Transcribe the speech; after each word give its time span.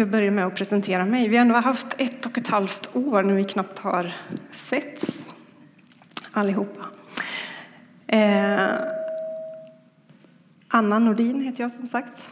ska 0.00 0.06
börja 0.06 0.30
med 0.30 0.46
att 0.46 0.54
presentera 0.54 1.04
mig. 1.04 1.28
Vi 1.28 1.36
har 1.36 1.42
ändå 1.42 1.54
haft 1.54 2.00
ett 2.00 2.26
och 2.26 2.38
ett 2.38 2.46
halvt 2.46 2.96
år 2.96 3.22
när 3.22 3.34
vi 3.34 3.44
knappt 3.44 3.78
har 3.78 4.12
setts 4.50 5.32
allihopa. 6.32 6.86
Eh, 8.06 8.68
Anna 10.68 10.98
Nordin 10.98 11.40
heter 11.40 11.62
jag 11.62 11.72
som 11.72 11.86
sagt. 11.86 12.28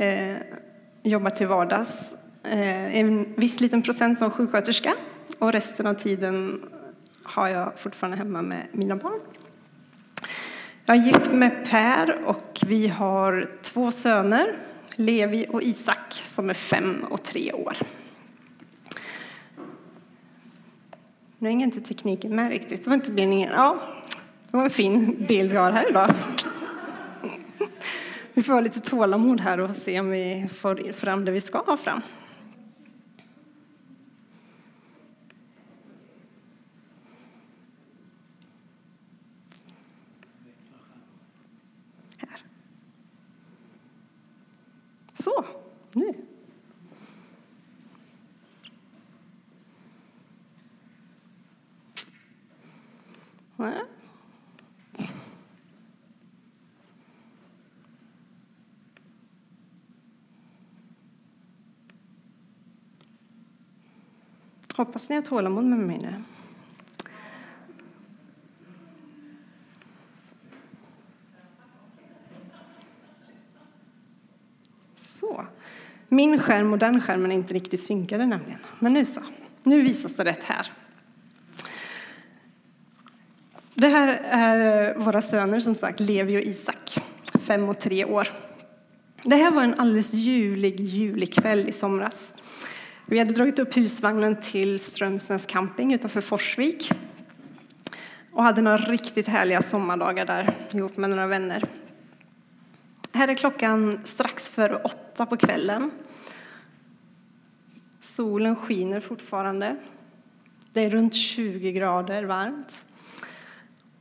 Eh, 0.00 0.36
jobbar 1.02 1.30
till 1.30 1.46
vardags. 1.46 2.14
Eh, 2.42 2.96
en 2.96 3.34
viss 3.36 3.60
liten 3.60 3.82
procent 3.82 4.18
som 4.18 4.30
sjuksköterska 4.30 4.94
och 5.38 5.52
resten 5.52 5.86
av 5.86 5.94
tiden 5.94 6.62
har 7.22 7.48
jag 7.48 7.78
fortfarande 7.78 8.16
hemma 8.16 8.42
med 8.42 8.66
mina 8.72 8.96
barn. 8.96 9.20
Jag 10.84 10.96
är 10.96 11.02
gift 11.02 11.32
med 11.32 11.66
Per 11.70 12.24
och 12.24 12.60
vi 12.66 12.88
har 12.88 13.48
två 13.62 13.90
söner, 13.90 14.56
Levi 14.96 15.46
och 15.48 15.62
Isak, 15.62 16.20
som 16.22 16.50
är 16.50 16.54
fem 16.54 17.04
och 17.10 17.22
tre 17.22 17.52
år. 17.52 17.76
Nu 21.38 21.48
hänger 21.48 21.66
inte 21.66 21.80
tekniken 21.80 22.36
med 22.36 22.50
riktigt. 22.50 22.84
Det 22.84 22.90
var 22.90 22.94
inte 22.94 23.12
meningen. 23.12 23.50
Ja, 23.54 23.78
det 24.50 24.56
var 24.56 24.64
en 24.64 24.70
fin 24.70 25.26
bild 25.28 25.50
vi 25.50 25.56
har 25.56 25.70
här 25.70 25.90
idag. 25.90 26.14
Vi 28.34 28.42
får 28.42 28.52
ha 28.52 28.60
lite 28.60 28.80
tålamod 28.80 29.40
här 29.40 29.60
och 29.60 29.76
se 29.76 30.00
om 30.00 30.10
vi 30.10 30.48
får 30.54 30.92
fram 30.92 31.24
det 31.24 31.32
vi 31.32 31.40
ska 31.40 31.58
ha 31.58 31.76
fram. 31.76 32.00
Så, 45.26 45.44
nu. 45.92 46.14
Nej. 53.56 53.82
Hoppas 64.76 65.08
ni 65.08 65.14
har 65.14 65.22
tålamod 65.22 65.64
med 65.64 65.78
mig 65.78 65.98
nu. 65.98 66.22
Så. 74.96 75.46
Min 76.16 76.38
skärm 76.38 76.72
och 76.72 76.78
den 76.78 77.00
skärmen 77.00 77.30
är 77.30 77.34
inte 77.34 77.54
riktigt 77.54 77.80
synkade 77.80 78.26
nämligen. 78.26 78.58
Men 78.78 78.92
nu 78.92 79.04
så. 79.04 79.20
Nu 79.62 79.82
visas 79.82 80.16
det 80.16 80.24
rätt 80.24 80.42
här. 80.42 80.72
Det 83.74 83.88
här 83.88 84.08
är 84.30 84.88
eh, 84.90 85.04
våra 85.04 85.20
söner 85.20 85.60
som 85.60 85.74
sagt, 85.74 86.00
Levi 86.00 86.36
och 86.36 86.42
Isak, 86.42 86.98
fem 87.46 87.68
och 87.68 87.78
tre 87.78 88.04
år. 88.04 88.28
Det 89.22 89.36
här 89.36 89.50
var 89.50 89.62
en 89.62 89.74
alldeles 89.74 90.14
julig 90.14 90.80
julikväll 90.80 91.68
i 91.68 91.72
somras. 91.72 92.34
Vi 93.06 93.18
hade 93.18 93.32
dragit 93.32 93.58
upp 93.58 93.76
husvagnen 93.76 94.40
till 94.40 94.78
Strömsnäs 94.78 95.46
camping 95.46 95.94
utanför 95.94 96.20
Forsvik 96.20 96.92
och 98.32 98.42
hade 98.42 98.62
några 98.62 98.76
riktigt 98.76 99.28
härliga 99.28 99.62
sommardagar 99.62 100.26
där 100.26 100.54
ihop 100.72 100.96
med 100.96 101.10
några 101.10 101.26
vänner. 101.26 101.64
Här 103.12 103.28
är 103.28 103.34
klockan 103.34 104.00
strax 104.04 104.48
före 104.48 104.76
åtta 104.76 105.26
på 105.26 105.36
kvällen. 105.36 105.90
Solen 108.06 108.56
skiner 108.56 109.00
fortfarande. 109.00 109.76
Det 110.72 110.84
är 110.84 110.90
runt 110.90 111.14
20 111.14 111.72
grader 111.72 112.24
varmt. 112.24 112.84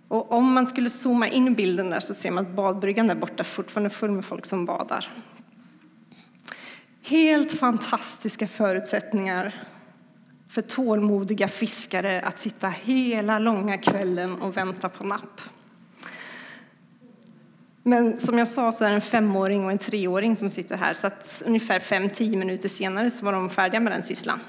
Och 0.07 0.31
om 0.31 0.53
man 0.53 0.67
skulle 0.67 0.89
zooma 0.89 1.27
in 1.27 1.53
bilden 1.53 1.89
där 1.89 1.99
så 1.99 2.13
ser 2.13 2.31
man 2.31 2.45
att 2.45 2.51
badbryggan 2.51 3.07
där 3.07 3.15
borta 3.15 3.43
fortfarande 3.43 3.87
är 3.87 3.91
full 3.91 4.11
med 4.11 4.25
folk 4.25 4.45
som 4.45 4.65
badar. 4.65 5.11
Helt 7.01 7.51
fantastiska 7.51 8.47
förutsättningar 8.47 9.63
för 10.49 10.61
tålmodiga 10.61 11.47
fiskare 11.47 12.21
att 12.21 12.39
sitta 12.39 12.69
hela 12.69 13.39
långa 13.39 13.77
kvällen 13.77 14.41
och 14.41 14.57
vänta 14.57 14.89
på 14.89 15.03
napp. 15.03 15.41
Men 17.87 18.17
som 18.17 18.37
jag 18.37 18.47
sa 18.47 18.71
så 18.71 18.85
är 18.85 18.89
det 18.89 18.95
en 18.95 19.01
femåring 19.01 19.65
och 19.65 19.71
en 19.71 19.77
treåring 19.77 20.37
som 20.37 20.49
sitter 20.49 20.77
här 20.77 20.93
så 20.93 21.07
att 21.07 21.43
ungefär 21.45 21.79
fem, 21.79 22.09
tio 22.09 22.37
minuter 22.37 22.69
senare 22.69 23.09
så 23.09 23.25
var 23.25 23.33
de 23.33 23.49
färdiga 23.49 23.79
med 23.79 23.93
den 23.93 24.03
sysslan. 24.03 24.39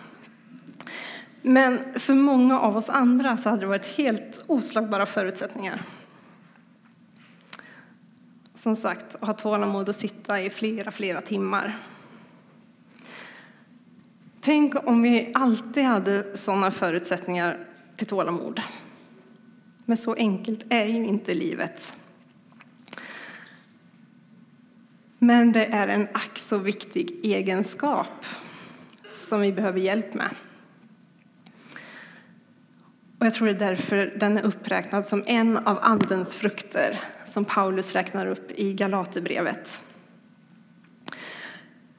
Men 1.42 1.98
för 1.98 2.14
många 2.14 2.60
av 2.60 2.76
oss 2.76 2.88
andra 2.88 3.36
så 3.36 3.48
hade 3.48 3.60
det 3.60 3.66
varit 3.66 3.86
helt 3.86 4.44
oslagbara 4.46 5.06
förutsättningar. 5.06 5.82
Som 8.54 8.76
sagt, 8.76 9.14
att 9.14 9.26
ha 9.26 9.32
tålamod 9.32 9.88
att 9.88 9.96
sitta 9.96 10.42
i 10.42 10.50
flera, 10.50 10.90
flera 10.90 11.20
timmar. 11.20 11.76
Tänk 14.40 14.88
om 14.88 15.02
vi 15.02 15.32
alltid 15.34 15.84
hade 15.84 16.36
sådana 16.36 16.70
förutsättningar 16.70 17.58
till 17.96 18.06
tålamod. 18.06 18.60
Men 19.84 19.96
så 19.96 20.14
enkelt 20.14 20.60
är 20.68 20.86
ju 20.86 21.06
inte 21.06 21.34
livet. 21.34 21.96
Men 25.18 25.52
det 25.52 25.66
är 25.66 25.88
en 25.88 26.08
ack 26.12 26.38
så 26.38 26.58
viktig 26.58 27.20
egenskap 27.22 28.26
som 29.12 29.40
vi 29.40 29.52
behöver 29.52 29.80
hjälp 29.80 30.14
med. 30.14 30.30
Och 33.18 33.26
jag 33.26 33.34
tror 33.34 33.46
det 33.46 33.54
är 33.54 33.68
därför 33.68 34.14
den 34.16 34.38
är 34.38 34.42
uppräknad 34.42 35.06
som 35.06 35.22
en 35.26 35.56
av 35.56 35.78
Andens 35.82 36.34
frukter 36.34 37.00
som 37.26 37.44
Paulus 37.44 37.92
räknar 37.92 38.26
upp 38.26 38.50
i 38.50 38.72
Galaterbrevet. 38.72 39.80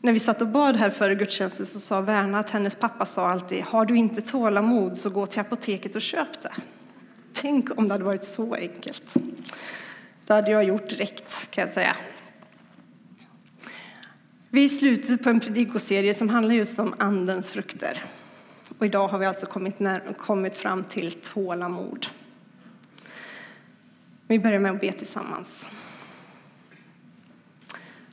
När 0.01 0.13
vi 0.13 0.19
satt 0.19 0.41
och 0.41 0.47
bad 0.47 0.75
här 0.75 0.89
före 0.89 1.15
gudstjänsten 1.15 1.65
så 1.65 1.79
sa 1.79 2.01
Verna 2.01 2.39
att 2.39 2.49
hennes 2.49 2.75
pappa 2.75 3.05
sa 3.05 3.27
alltid 3.27 3.63
har 3.63 3.85
du 3.85 3.97
inte 3.97 4.21
tålamod 4.21 4.97
så 4.97 5.09
gå 5.09 5.25
till 5.25 5.39
apoteket 5.39 5.95
och 5.95 6.01
köp 6.01 6.41
det. 6.41 6.53
Tänk 7.33 7.77
om 7.77 7.87
det 7.87 7.93
hade 7.93 8.03
varit 8.03 8.23
så 8.23 8.55
enkelt. 8.55 9.13
Det 10.25 10.33
hade 10.33 10.51
jag 10.51 10.63
gjort 10.63 10.89
direkt 10.89 11.49
kan 11.51 11.63
jag 11.63 11.73
säga. 11.73 11.95
Vi 14.49 14.61
är 14.61 14.65
i 14.65 14.69
slutet 14.69 15.23
på 15.23 15.29
en 15.29 15.39
predikoserie 15.39 16.13
som 16.13 16.29
handlar 16.29 16.55
just 16.55 16.79
om 16.79 16.95
Andens 16.99 17.49
frukter. 17.49 18.05
Och 18.77 18.85
idag 18.85 19.07
har 19.07 19.19
vi 19.19 19.25
alltså 19.25 19.45
kommit, 19.45 19.79
när, 19.79 20.13
kommit 20.13 20.57
fram 20.57 20.83
till 20.83 21.11
tålamod. 21.11 22.07
Vi 24.27 24.39
börjar 24.39 24.59
med 24.59 24.71
att 24.71 24.81
be 24.81 24.91
tillsammans. 24.91 25.65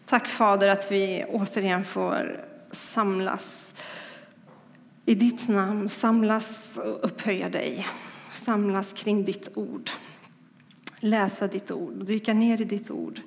Tack 0.07 0.29
Fader 0.29 0.69
att 0.69 0.93
vi 0.93 1.25
återigen 1.29 1.85
får 1.85 2.45
samlas 2.71 3.75
i 5.07 5.15
ditt 5.15 5.49
namn, 5.49 5.89
samlas 5.89 6.79
och 6.79 7.05
upphöja 7.05 7.49
dig, 7.49 7.87
samlas 8.33 8.93
kring 8.93 9.25
ditt 9.25 9.49
ord, 9.55 9.91
läsa 11.01 11.47
ditt 11.47 11.71
ord, 11.71 12.05
dyka 12.05 12.35
ner 12.35 12.61
i 12.61 12.65
ditt 12.65 12.91
ord 12.91 13.21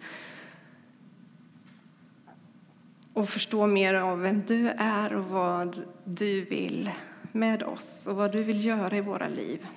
och 3.17 3.29
förstå 3.29 3.67
mer 3.67 3.94
av 3.94 4.19
vem 4.19 4.44
du 4.45 4.69
är 4.78 5.13
och 5.13 5.25
vad 5.25 5.83
du 6.03 6.45
vill 6.45 6.91
med 7.31 7.63
oss 7.63 8.07
och 8.07 8.16
vad 8.16 8.31
du 8.31 8.44
vill 8.44 8.65
göra 8.65 8.97
i 8.97 9.01
våra 9.01 9.27
liv. 9.27 9.68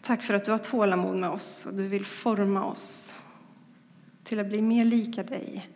Tack 0.00 0.22
för 0.22 0.34
att 0.34 0.44
du 0.44 0.50
har 0.50 0.58
tålamod 0.58 1.16
med 1.16 1.30
oss 1.30 1.66
och 1.66 1.74
du 1.74 1.88
vill 1.88 2.04
forma 2.04 2.64
oss 2.64 3.14
till 4.24 4.40
att 4.40 4.46
bli 4.46 4.62
mer 4.62 4.84
lika 4.84 5.22
dig. 5.22 5.70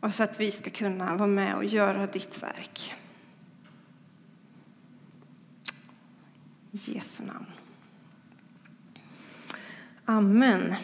Och 0.00 0.14
för 0.14 0.24
att 0.24 0.40
vi 0.40 0.50
ska 0.50 0.70
kunna 0.70 1.16
vara 1.16 1.28
med 1.28 1.54
och 1.54 1.64
göra 1.64 2.06
ditt 2.06 2.42
verk. 2.42 2.94
I 6.72 6.92
Jesu 6.92 7.24
namn. 7.24 7.46
Amen. 10.04 10.74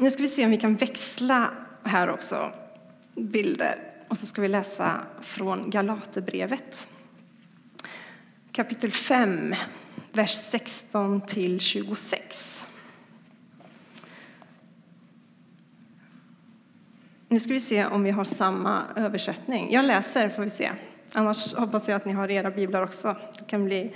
Nu 0.00 0.10
ska 0.10 0.22
vi 0.22 0.28
se 0.28 0.44
om 0.44 0.50
vi 0.50 0.56
kan 0.56 0.76
växla 0.76 1.50
här 1.84 2.10
också 2.10 2.52
bilder. 3.14 3.78
Och 4.08 4.18
så 4.18 4.26
ska 4.26 4.42
vi 4.42 4.48
läsa 4.48 5.00
från 5.20 5.70
Galaterbrevet. 5.70 6.88
Kapitel 8.52 8.90
5, 8.90 9.54
vers 10.12 10.30
16 10.30 11.20
till 11.20 11.60
26. 11.60 12.68
Nu 17.28 17.40
ska 17.40 17.52
vi 17.52 17.60
se 17.60 17.86
om 17.86 18.02
vi 18.02 18.10
har 18.10 18.24
samma 18.24 18.82
översättning. 18.96 19.72
Jag 19.72 19.84
läser 19.84 20.28
får 20.28 20.42
vi 20.42 20.50
se. 20.50 20.70
Annars 21.12 21.54
hoppas 21.54 21.88
jag 21.88 21.96
att 21.96 22.04
ni 22.04 22.12
har 22.12 22.30
era 22.30 22.50
biblar 22.50 22.82
också. 22.82 23.16
Det 23.38 23.44
kan 23.46 23.64
bli 23.64 23.94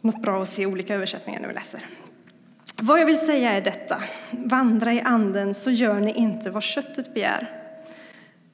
något 0.00 0.22
bra 0.22 0.42
att 0.42 0.48
se 0.48 0.66
olika 0.66 0.94
översättningar 0.94 1.40
när 1.40 1.48
vi 1.48 1.54
läser. 1.54 1.86
Vad 2.76 3.00
jag 3.00 3.06
vill 3.06 3.26
säga 3.26 3.52
är 3.52 3.60
detta. 3.60 4.02
Vandra 4.30 4.92
i 4.92 5.00
anden 5.00 5.54
så 5.54 5.70
gör 5.70 6.00
ni 6.00 6.12
inte 6.12 6.50
vad 6.50 6.62
köttet 6.62 7.14
begär. 7.14 7.60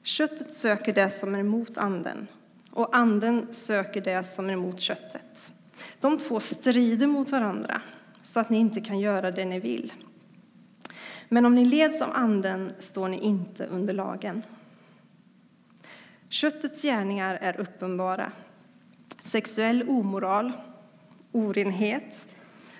Köttet 0.03 0.53
söker 0.53 0.93
det 0.93 1.09
som 1.09 1.35
är 1.35 1.39
emot 1.39 1.77
anden 1.77 2.27
och 2.71 2.95
anden 2.95 3.47
söker 3.53 4.01
det 4.01 4.23
som 4.23 4.49
är 4.49 4.53
emot 4.53 4.79
köttet. 4.79 5.51
De 5.99 6.17
två 6.17 6.39
strider 6.39 7.07
mot 7.07 7.29
varandra 7.29 7.81
så 8.21 8.39
att 8.39 8.49
ni 8.49 8.57
inte 8.57 8.81
kan 8.81 8.99
göra 8.99 9.31
det 9.31 9.45
ni 9.45 9.59
vill. 9.59 9.93
Men 11.29 11.45
om 11.45 11.55
ni 11.55 11.65
leds 11.65 12.01
av 12.01 12.11
anden 12.13 12.71
står 12.79 13.07
ni 13.07 13.19
inte 13.19 13.65
under 13.65 13.93
lagen. 13.93 14.43
Köttets 16.29 16.81
gärningar 16.81 17.37
är 17.41 17.59
uppenbara. 17.59 18.31
Sexuell 19.19 19.89
omoral, 19.89 20.51
orenhet, 21.31 22.25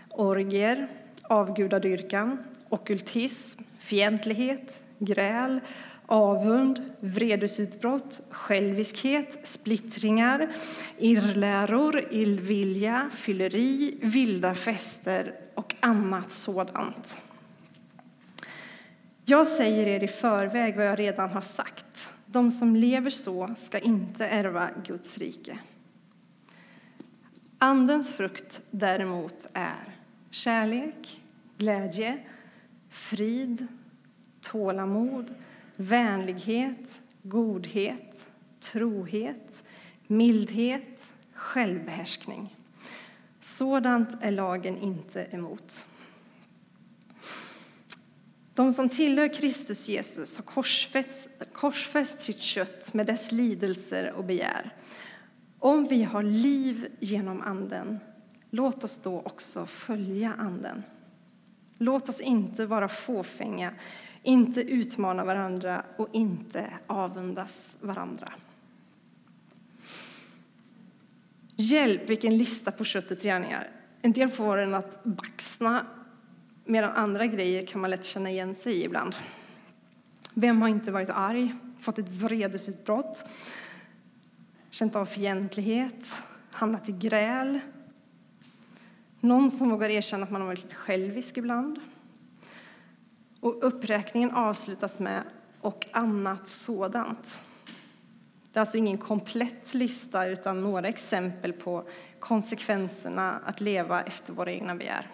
orgier, 0.09 0.87
avgudadyrkan, 1.29 2.37
okultism, 2.69 3.61
fientlighet, 3.79 4.81
gräl, 4.99 5.59
avund, 6.05 6.91
vredesutbrott, 6.99 8.21
själviskhet, 8.29 9.39
splittringar, 9.43 10.49
irrläror, 10.97 12.03
illvilja, 12.11 13.09
fylleri, 13.13 13.97
vilda 14.01 14.55
fester 14.55 15.35
och 15.55 15.75
annat 15.79 16.31
sådant. 16.31 17.17
Jag 19.25 19.47
säger 19.47 19.87
er 19.87 20.03
i 20.03 20.07
förväg 20.07 20.75
vad 20.75 20.85
jag 20.85 20.99
redan 20.99 21.29
har 21.29 21.41
sagt. 21.41 22.13
De 22.25 22.51
som 22.51 22.75
lever 22.75 23.09
så 23.09 23.53
ska 23.57 23.79
inte 23.79 24.27
ärva 24.27 24.69
Guds 24.85 25.17
rike. 25.17 25.59
Andens 27.57 28.15
frukt 28.15 28.61
däremot 28.71 29.47
är 29.53 29.98
kärlek, 30.29 31.21
glädje, 31.57 32.19
frid, 32.89 33.67
tålamod, 34.41 35.35
vänlighet, 35.75 37.01
godhet, 37.23 38.27
trohet, 38.59 39.63
mildhet, 40.07 41.09
självbehärskning. 41.33 42.55
Sådant 43.41 44.23
är 44.23 44.31
lagen 44.31 44.77
inte 44.77 45.27
emot. 45.31 45.85
De 48.53 48.73
som 48.73 48.89
tillhör 48.89 49.33
Kristus 49.33 49.89
Jesus 49.89 50.35
har 50.35 50.43
korsfäst, 50.43 51.29
korsfäst 51.53 52.19
sitt 52.19 52.39
kött 52.39 52.93
med 52.93 53.05
dess 53.05 53.31
lidelser 53.31 54.11
och 54.11 54.25
begär. 54.25 54.75
Om 55.59 55.87
vi 55.87 56.03
har 56.03 56.23
liv 56.23 56.87
genom 56.99 57.41
Anden, 57.41 57.99
låt 58.49 58.83
oss 58.83 58.97
då 58.97 59.21
också 59.21 59.65
följa 59.65 60.33
Anden. 60.37 60.83
Låt 61.77 62.09
oss 62.09 62.21
inte 62.21 62.65
vara 62.65 62.89
fåfänga, 62.89 63.73
inte 64.23 64.61
utmana 64.61 65.25
varandra 65.25 65.85
och 65.97 66.09
inte 66.11 66.73
avundas 66.87 67.77
varandra. 67.81 68.33
Hjälp, 71.55 72.09
vilken 72.09 72.37
lista 72.37 72.71
på 72.71 72.83
köttets 72.83 73.23
gärningar. 73.23 73.69
En 74.01 74.11
del 74.11 74.29
får 74.29 74.57
en 74.57 74.75
att 74.75 75.03
baxna, 75.03 75.85
medan 76.65 76.91
andra 76.91 77.25
grejer 77.25 77.65
kan 77.65 77.81
man 77.81 77.89
lätt 77.89 78.05
känna 78.05 78.29
igen 78.29 78.55
sig 78.55 78.73
i 78.73 78.85
ibland. 78.85 79.15
Vem 80.33 80.61
har 80.61 80.69
inte 80.69 80.91
varit 80.91 81.09
arg, 81.09 81.55
fått 81.79 81.99
ett 81.99 82.09
vredesutbrott, 82.09 83.25
känt 84.69 84.95
av 84.95 85.05
fientlighet, 85.05 86.23
hamnat 86.51 86.89
i 86.89 86.91
gräl? 86.91 87.59
Någon 89.19 89.51
som 89.51 89.69
vågar 89.69 89.89
erkänna 89.89 90.23
att 90.23 90.31
man 90.31 90.41
har 90.41 90.47
varit 90.47 90.63
lite 90.63 90.75
självisk 90.75 91.37
ibland. 91.37 91.79
Och 93.39 93.67
uppräkningen 93.67 94.31
avslutas 94.31 94.99
med 94.99 95.23
och 95.61 95.87
annat 95.91 96.47
sådant. 96.47 97.41
Det 98.51 98.59
är 98.59 98.61
alltså 98.61 98.77
ingen 98.77 98.97
komplett 98.97 99.73
lista 99.73 100.27
utan 100.27 100.61
några 100.61 100.87
exempel 100.87 101.53
på 101.53 101.89
konsekvenserna 102.19 103.31
att 103.45 103.61
leva 103.61 104.01
efter 104.03 104.33
våra 104.33 104.51
egna 104.51 104.75
begär. 104.75 105.11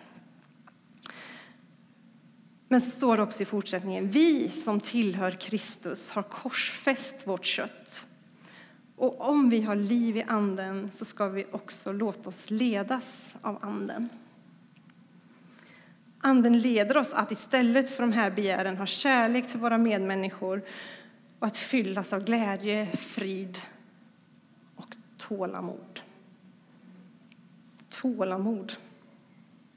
Men 2.67 2.81
så 2.81 2.89
står 2.89 3.17
det 3.17 3.23
också 3.23 3.43
i 3.43 3.45
fortsättningen, 3.45 4.09
vi 4.09 4.49
som 4.49 4.79
tillhör 4.79 5.31
Kristus 5.31 6.11
har 6.11 6.23
korsfäst 6.23 7.27
vårt 7.27 7.45
kött. 7.45 8.07
Och 8.95 9.21
om 9.21 9.49
vi 9.49 9.61
har 9.61 9.75
liv 9.75 10.17
i 10.17 10.23
anden 10.23 10.89
så 10.91 11.05
ska 11.05 11.27
vi 11.29 11.45
också 11.51 11.91
låta 11.91 12.29
oss 12.29 12.51
ledas 12.51 13.35
av 13.41 13.57
anden. 13.61 14.09
Anden 16.19 16.59
leder 16.59 16.97
oss 16.97 17.13
att 17.13 17.31
istället 17.31 17.89
för 17.89 18.03
de 18.03 18.11
här 18.11 18.31
begären 18.31 18.77
ha 18.77 18.85
kärlek 18.85 19.47
till 19.47 19.59
våra 19.59 19.77
medmänniskor 19.77 20.61
och 21.39 21.47
att 21.47 21.57
fyllas 21.57 22.13
av 22.13 22.23
glädje, 22.23 22.87
frid 22.95 23.59
och 24.75 24.95
tålamod. 25.17 25.99
Tålamod. 27.89 28.73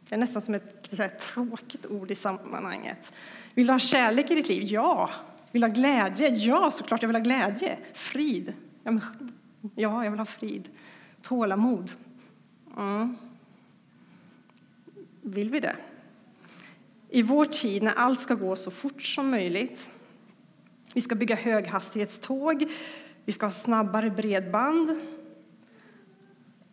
Det 0.08 0.14
är 0.14 0.18
nästan 0.18 0.42
som 0.42 0.54
ett 0.54 0.88
så 0.92 1.08
tråkigt 1.18 1.86
ord 1.86 2.10
i 2.10 2.14
sammanhanget. 2.14 3.12
Vill 3.54 3.66
du 3.66 3.72
ha 3.72 3.78
kärlek 3.78 4.30
i 4.30 4.34
ditt 4.34 4.48
liv? 4.48 4.62
Ja. 4.62 5.10
Vill 5.50 5.62
du 5.62 5.68
ha 5.68 5.74
glädje? 5.74 6.28
Ja, 6.28 6.70
såklart 6.70 7.02
jag 7.02 7.08
vill 7.08 7.16
ha 7.16 7.22
glädje. 7.22 7.78
Frid? 7.92 8.54
Ja, 9.74 10.04
jag 10.04 10.10
vill 10.10 10.20
ha 10.20 10.26
frid. 10.26 10.68
Tålamod? 11.22 11.92
Mm. 12.76 13.16
Vill 15.22 15.50
vi 15.50 15.60
det? 15.60 15.76
I 17.08 17.22
vår 17.22 17.44
tid 17.44 17.82
när 17.82 17.92
allt 17.92 18.20
ska 18.20 18.34
gå 18.34 18.56
så 18.56 18.70
fort 18.70 19.02
som 19.02 19.30
möjligt. 19.30 19.90
Vi 20.94 21.00
ska 21.00 21.14
bygga 21.14 21.36
höghastighetståg, 21.36 22.64
vi 23.24 23.32
ska 23.32 23.46
ha 23.46 23.50
snabbare 23.50 24.10
bredband. 24.10 25.00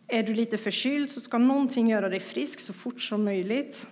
Är 0.06 0.22
du 0.22 0.34
lite 0.34 0.58
förkyld 0.58 1.10
så 1.10 1.20
ska 1.20 1.38
någonting 1.38 1.88
göra 1.88 2.08
dig 2.08 2.20
frisk 2.20 2.60
så 2.60 2.72
fort 2.72 3.02
som 3.02 3.24
möjligt. 3.24 3.88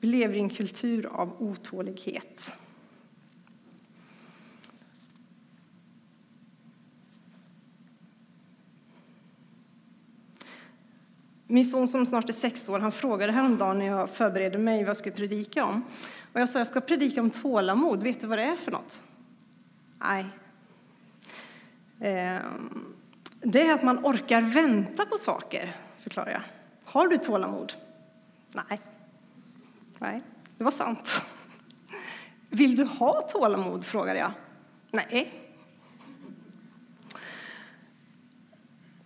Vi 0.00 0.08
lever 0.08 0.34
i 0.34 0.38
en 0.38 0.50
kultur 0.50 1.06
av 1.06 1.42
otålighet. 1.42 2.52
Min 11.46 11.64
son 11.64 11.88
som 11.88 12.06
snart 12.06 12.28
är 12.28 12.32
sex 12.32 12.68
år 12.68 12.78
han 12.78 12.92
frågade 12.92 13.32
häromdagen 13.32 13.78
när 13.78 13.86
jag 13.86 14.10
förberedde 14.10 14.58
mig 14.58 14.82
vad 14.82 14.88
jag 14.88 14.96
skulle 14.96 15.14
predika 15.14 15.64
om. 15.64 15.82
Och 16.32 16.40
jag 16.40 16.48
sa 16.48 16.58
jag 16.58 16.66
ska 16.66 16.80
predika 16.80 17.20
om 17.20 17.30
tålamod. 17.30 18.02
Vet 18.02 18.20
du 18.20 18.26
vad 18.26 18.38
det 18.38 18.44
är 18.44 18.56
för 18.56 18.72
något? 18.72 19.02
Nej. 19.98 20.26
Ehm, 22.00 22.94
det 23.40 23.62
är 23.62 23.74
att 23.74 23.82
man 23.82 23.98
orkar 23.98 24.42
vänta 24.42 25.06
på 25.06 25.18
saker, 25.18 25.76
förklarar 25.98 26.30
jag. 26.30 26.42
Har 26.84 27.08
du 27.08 27.16
tålamod? 27.16 27.72
Nej. 28.52 28.80
Nej, 29.98 30.22
det 30.58 30.64
var 30.64 30.70
sant. 30.70 31.24
Vill 32.50 32.76
du 32.76 32.84
ha 32.84 33.20
tålamod? 33.20 33.86
frågade 33.86 34.18
jag. 34.18 34.32
Nej. 34.90 35.45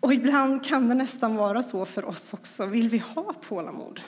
Och 0.01 0.15
ibland 0.15 0.65
kan 0.65 0.89
det 0.89 0.95
nästan 0.95 1.37
vara 1.37 1.63
så 1.63 1.85
för 1.85 2.05
oss 2.05 2.35
också. 2.35 2.67
Vill 2.67 2.89
vi 2.89 2.99
ha 2.99 3.33
tålamod? 3.33 4.01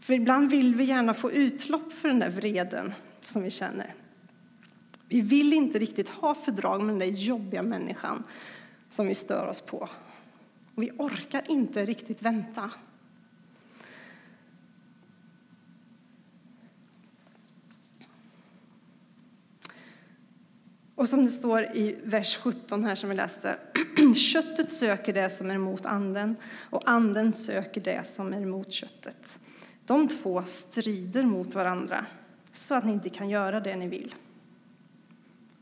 För 0.00 0.14
ibland 0.14 0.50
vill 0.50 0.74
vi 0.74 0.84
gärna 0.84 1.14
få 1.14 1.32
utlopp 1.32 1.92
för 1.92 2.08
den 2.08 2.18
där 2.18 2.30
vreden 2.30 2.92
som 3.20 3.42
vi 3.42 3.50
känner. 3.50 3.94
Vi 5.08 5.20
vill 5.20 5.52
inte 5.52 5.78
riktigt 5.78 6.08
ha 6.08 6.34
fördrag 6.34 6.80
med 6.80 6.88
den 6.88 6.98
där 6.98 7.06
jobbiga 7.06 7.62
människan 7.62 8.24
som 8.90 9.06
vi 9.06 9.14
stör 9.14 9.46
oss 9.46 9.60
på. 9.60 9.88
Och 10.74 10.82
vi 10.82 10.90
orkar 10.98 11.42
inte 11.50 11.84
riktigt 11.84 12.22
vänta. 12.22 12.70
Och 20.96 21.08
som 21.08 21.24
det 21.24 21.30
står 21.30 21.62
i 21.62 21.98
vers 22.04 22.36
17 22.36 22.84
här 22.84 22.94
som 22.94 23.08
vi 23.08 23.16
läste. 23.16 23.58
Köttet 24.32 24.70
söker 24.70 25.12
det 25.12 25.30
som 25.30 25.50
är 25.50 25.54
emot 25.54 25.86
anden 25.86 26.36
och 26.70 26.90
anden 26.90 27.32
söker 27.32 27.80
det 27.80 28.06
som 28.06 28.32
är 28.32 28.40
emot 28.40 28.72
köttet. 28.72 29.38
De 29.84 30.08
två 30.08 30.42
strider 30.46 31.22
mot 31.22 31.54
varandra 31.54 32.06
så 32.52 32.74
att 32.74 32.84
ni 32.84 32.92
inte 32.92 33.08
kan 33.08 33.28
göra 33.28 33.60
det 33.60 33.76
ni 33.76 33.88
vill. 33.88 34.14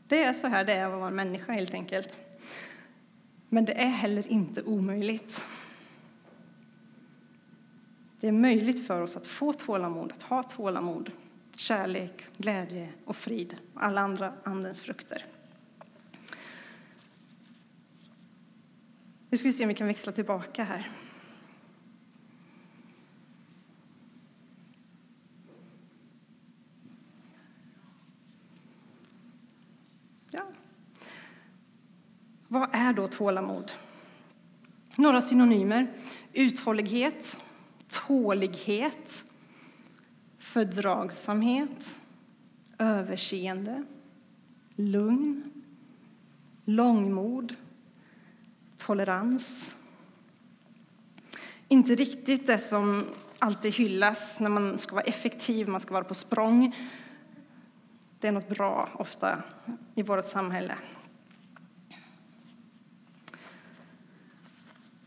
Det 0.07 0.23
är 0.23 0.33
så 0.33 0.47
här 0.47 0.65
det 0.65 0.73
är 0.73 0.85
att 0.85 0.99
vara 0.99 1.11
människa 1.11 1.53
helt 1.53 1.73
enkelt. 1.73 2.19
Men 3.49 3.65
det 3.65 3.81
är 3.81 3.89
heller 3.89 4.27
inte 4.27 4.63
omöjligt. 4.63 5.45
Det 8.19 8.27
är 8.27 8.31
möjligt 8.31 8.87
för 8.87 9.01
oss 9.01 9.17
att 9.17 9.27
få 9.27 9.53
tålamod, 9.53 10.13
att 10.17 10.23
ha 10.23 10.43
tålamod 10.43 11.11
kärlek, 11.55 12.25
glädje 12.37 12.89
och 13.05 13.15
frid, 13.15 13.55
och 13.73 13.83
alla 13.83 14.01
andra 14.01 14.33
Andens 14.43 14.79
frukter. 14.79 15.25
Nu 19.29 19.37
ska 19.37 19.47
vi 19.47 19.53
se 19.53 19.63
om 19.63 19.67
vi 19.67 19.75
kan 19.75 19.87
växla 19.87 20.11
tillbaka 20.11 20.63
här. 20.63 20.91
Ja. 30.31 30.43
Vad 32.47 32.69
är 32.71 32.93
då 32.93 33.07
tålamod? 33.07 33.71
Några 34.95 35.21
synonymer. 35.21 35.93
Uthållighet, 36.33 37.41
tålighet, 37.87 39.25
fördragsamhet, 40.55 41.95
överseende, 42.77 43.83
lugn, 44.75 45.51
långmod, 46.65 47.55
tolerans. 48.77 49.77
Inte 51.67 51.95
riktigt 51.95 52.47
det 52.47 52.57
som 52.57 53.05
alltid 53.39 53.73
hyllas 53.73 54.39
när 54.39 54.49
man 54.49 54.77
ska 54.77 54.95
vara 54.95 55.03
effektiv, 55.03 55.67
man 55.67 55.79
ska 55.79 55.93
vara 55.93 56.03
på 56.03 56.13
språng. 56.13 56.75
Det 58.19 58.27
är 58.27 58.31
något 58.31 58.49
bra 58.49 58.89
ofta 58.93 59.43
i 59.95 60.03
vårt 60.03 60.25
samhälle. 60.25 60.75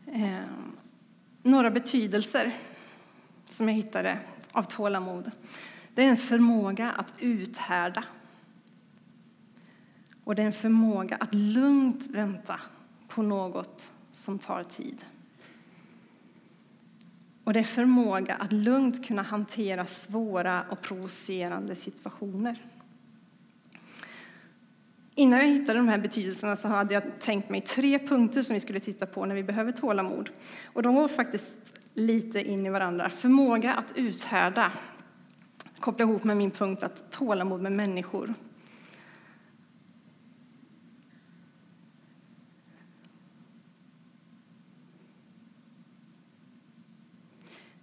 Eh, 0.07 0.39
några 1.43 1.71
betydelser 1.71 2.57
som 3.51 3.69
jag 3.69 3.75
hittade 3.75 4.19
av 4.59 4.63
tålamod. 4.63 5.31
Det 5.95 6.05
är 6.05 6.09
en 6.09 6.17
förmåga 6.17 6.91
att 6.91 7.15
uthärda. 7.19 8.05
Och 10.25 10.35
det 10.35 10.43
är 10.43 10.47
en 10.47 10.53
förmåga 10.53 11.17
att 11.17 11.35
lugnt 11.35 12.07
vänta 12.11 12.61
på 13.09 13.23
något 13.23 13.93
som 14.13 14.39
tar 14.39 14.63
tid. 14.63 15.05
Och 17.45 17.53
det 17.53 17.61
är 17.61 17.65
förmåga 17.65 18.35
att 18.35 18.53
lugnt 18.53 19.07
kunna 19.07 19.23
hantera 19.23 19.87
svåra 19.87 20.65
och 20.71 20.81
provocerande 20.81 21.75
situationer. 21.77 22.65
Innan 25.15 25.39
jag 25.39 25.47
hittade 25.47 25.79
de 25.79 25.89
här 25.89 25.99
betydelserna 25.99 26.57
så 26.57 26.69
hade 26.69 26.95
jag 26.95 27.03
tänkt 27.21 27.51
mig 27.51 27.61
tre 27.61 27.99
punkter 27.99 28.43
som 28.43 28.55
vi 28.55 28.61
skulle 28.61 28.81
titta 28.81 29.07
på 29.07 29.27
när 29.27 29.35
vi 29.35 29.43
behöver 29.43 29.73
tålamod. 29.73 30.31
Och 30.65 30.83
de 30.83 30.95
var 30.95 31.09
faktiskt 31.09 31.78
lite 31.99 32.43
in 32.49 32.67
i 32.67 32.71
varandra. 32.71 33.11
Förmåga 33.11 33.75
att 33.75 33.93
uthärda 33.97 34.73
kopplar 35.81 36.07
ihop 36.07 36.25
med 36.25 36.37
min 36.37 36.51
punkt 36.51 36.83
att 36.83 37.11
tålamod 37.11 37.63
med 37.63 37.73
människor. 37.73 38.35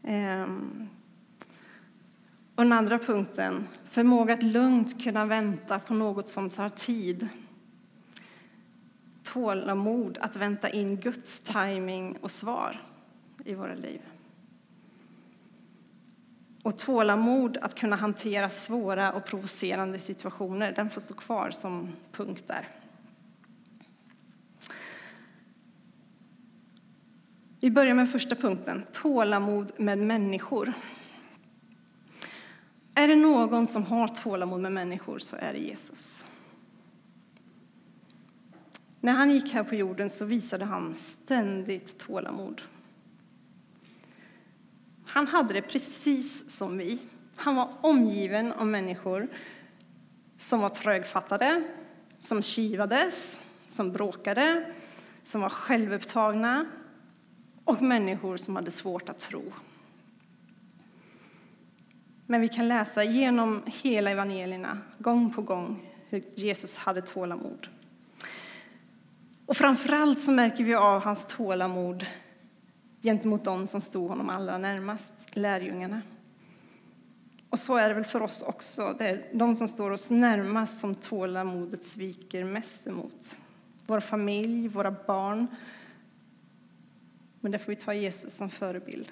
Ehm. 0.03 0.89
Och 2.55 2.63
den 2.63 2.73
andra 2.73 2.99
punkten, 2.99 3.67
förmåga 3.89 4.33
att 4.33 4.43
lugnt 4.43 5.03
kunna 5.03 5.25
vänta 5.25 5.79
på 5.79 5.93
något 5.93 6.29
som 6.29 6.49
tar 6.49 6.69
tid. 6.69 7.27
Tålamod 9.23 10.17
att 10.21 10.35
vänta 10.35 10.69
in 10.69 10.97
Guds 10.97 11.39
timing 11.39 12.17
och 12.21 12.31
svar 12.31 12.81
i 13.45 13.53
våra 13.53 13.75
liv. 13.75 14.01
Och 16.63 16.77
tålamod 16.77 17.57
att 17.57 17.75
kunna 17.75 17.95
hantera 17.95 18.49
svåra 18.49 19.13
och 19.13 19.25
provocerande 19.25 19.99
situationer, 19.99 20.71
den 20.71 20.89
får 20.89 21.01
stå 21.01 21.13
kvar 21.13 21.51
som 21.51 21.89
punkt 22.11 22.43
där. 22.47 22.67
Vi 27.59 27.71
börjar 27.71 27.93
med 27.93 28.11
första 28.11 28.35
punkten, 28.35 28.83
tålamod 28.91 29.71
med 29.77 29.97
människor. 29.97 30.73
Är 32.95 33.07
det 33.07 33.15
någon 33.15 33.67
som 33.67 33.83
har 33.83 34.07
tålamod 34.07 34.61
med 34.61 34.71
människor 34.71 35.19
så 35.19 35.35
är 35.35 35.53
det 35.53 35.59
Jesus. 35.59 36.25
När 39.01 39.13
han 39.13 39.31
gick 39.31 39.53
här 39.53 39.63
på 39.63 39.75
jorden 39.75 40.09
så 40.09 40.25
visade 40.25 40.65
han 40.65 40.95
ständigt 40.95 41.97
tålamod. 41.97 42.61
Han 45.15 45.27
hade 45.27 45.53
det 45.53 45.61
precis 45.61 46.49
som 46.49 46.77
vi. 46.77 46.99
Han 47.35 47.55
var 47.55 47.69
omgiven 47.81 48.51
av 48.51 48.67
människor 48.67 49.27
som 50.37 50.61
var 50.61 50.69
trögfattade, 50.69 51.63
som 52.19 52.41
kivades, 52.41 53.41
som 53.67 53.91
bråkade, 53.91 54.73
som 55.23 55.41
var 55.41 55.49
självupptagna 55.49 56.65
och 57.65 57.81
människor 57.81 58.37
som 58.37 58.55
hade 58.55 58.71
svårt 58.71 59.09
att 59.09 59.19
tro. 59.19 59.53
Men 62.25 62.41
vi 62.41 62.47
kan 62.47 62.67
läsa 62.67 63.03
genom 63.03 63.63
hela 63.65 64.11
evangelierna, 64.11 64.77
gång 64.97 65.33
på 65.33 65.41
gång, 65.41 65.91
hur 66.09 66.23
Jesus 66.35 66.77
hade 66.77 67.01
tålamod. 67.01 67.67
Och 69.45 69.57
framför 69.57 69.93
allt 69.93 70.21
så 70.21 70.31
märker 70.31 70.63
vi 70.63 70.75
av 70.75 71.01
hans 71.01 71.25
tålamod 71.25 72.05
gentemot 73.05 73.43
dem 73.43 73.67
som 73.67 73.81
stod 73.81 74.09
honom 74.09 74.29
allra 74.29 74.57
närmast, 74.57 75.13
lärjungarna. 75.33 76.01
Och 77.49 77.59
så 77.59 77.75
är 77.75 77.89
det 77.89 77.95
väl 77.95 78.05
för 78.05 78.21
oss 78.21 78.41
också. 78.41 78.95
Det 78.99 79.07
är 79.07 79.25
de 79.33 79.55
som 79.55 79.67
står 79.67 79.91
oss 79.91 80.09
närmast 80.09 80.77
som 80.77 80.95
tålamodet 80.95 81.83
sviker 81.83 82.43
mest 82.43 82.87
emot. 82.87 83.37
Vår 83.85 83.99
familj, 83.99 84.67
våra 84.67 84.95
barn. 85.07 85.47
Men 87.39 87.51
där 87.51 87.59
får 87.59 87.71
vi 87.71 87.75
ta 87.75 87.93
Jesus 87.93 88.33
som 88.33 88.49
förebild. 88.49 89.11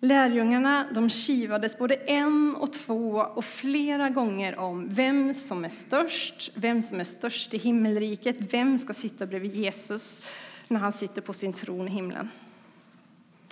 Lärjungarna 0.00 0.86
de 0.94 1.10
kivades 1.10 1.78
både 1.78 1.94
en 1.94 2.56
och 2.56 2.72
två 2.72 3.26
och 3.34 3.44
flera 3.44 4.08
gånger 4.08 4.58
om 4.58 4.88
vem 4.88 5.34
som 5.34 5.64
är 5.64 5.68
störst, 5.68 6.50
vem 6.54 6.82
som 6.82 7.00
är 7.00 7.04
störst 7.04 7.54
i 7.54 7.58
himmelriket, 7.58 8.36
vem 8.52 8.78
ska 8.78 8.92
sitta 8.92 9.26
bredvid 9.26 9.54
Jesus 9.54 10.22
när 10.70 10.80
han 10.80 10.92
sitter 10.92 11.22
på 11.22 11.32
sin 11.32 11.52
tron 11.52 11.88
i 11.88 11.90
himlen. 11.90 12.28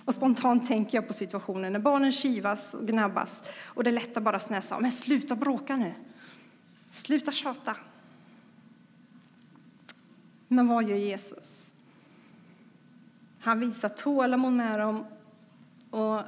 Och 0.05 0.13
spontant 0.13 0.67
tänker 0.67 0.97
jag 0.97 1.07
på 1.07 1.13
situationen 1.13 1.73
när 1.73 1.79
barnen 1.79 2.11
kivas 2.11 2.73
och 2.73 2.87
gnabbas 2.87 3.43
och 3.63 3.83
det 3.83 3.91
lättar 3.91 4.21
bara 4.21 4.39
snäsa 4.39 4.79
men 4.79 4.91
sluta 4.91 5.35
bråka 5.35 5.75
nu. 5.75 5.93
Sluta 6.87 7.31
tjata. 7.31 7.75
Men 10.47 10.67
vad 10.67 10.89
gör 10.89 10.97
Jesus? 10.97 11.73
Han 13.39 13.59
visar 13.59 13.89
tålamod 13.89 14.53
med 14.53 14.79
dem 14.79 15.05
och 15.89 16.21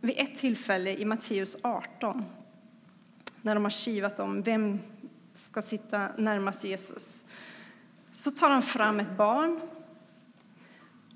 vid 0.00 0.14
ett 0.18 0.38
tillfälle 0.38 0.96
i 0.96 1.04
Matteus 1.04 1.56
18 1.62 2.24
när 3.42 3.54
de 3.54 3.64
har 3.64 3.70
kivat 3.70 4.20
om 4.20 4.42
vem 4.42 4.78
ska 5.34 5.62
sitta 5.62 6.08
närmast 6.16 6.64
Jesus 6.64 7.26
så 8.12 8.30
tar 8.30 8.50
han 8.50 8.62
fram 8.62 9.00
ett 9.00 9.16
barn 9.16 9.60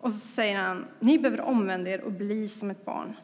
och 0.03 0.13
så 0.13 0.19
säger 0.19 0.59
han, 0.59 0.87
ni 1.01 1.19
behöver 1.19 1.41
omvända 1.41 1.91
er 1.91 2.01
och 2.01 2.13
bli 2.13 2.49
som 2.49 2.71
ett 2.71 2.85
barn. 2.85 3.17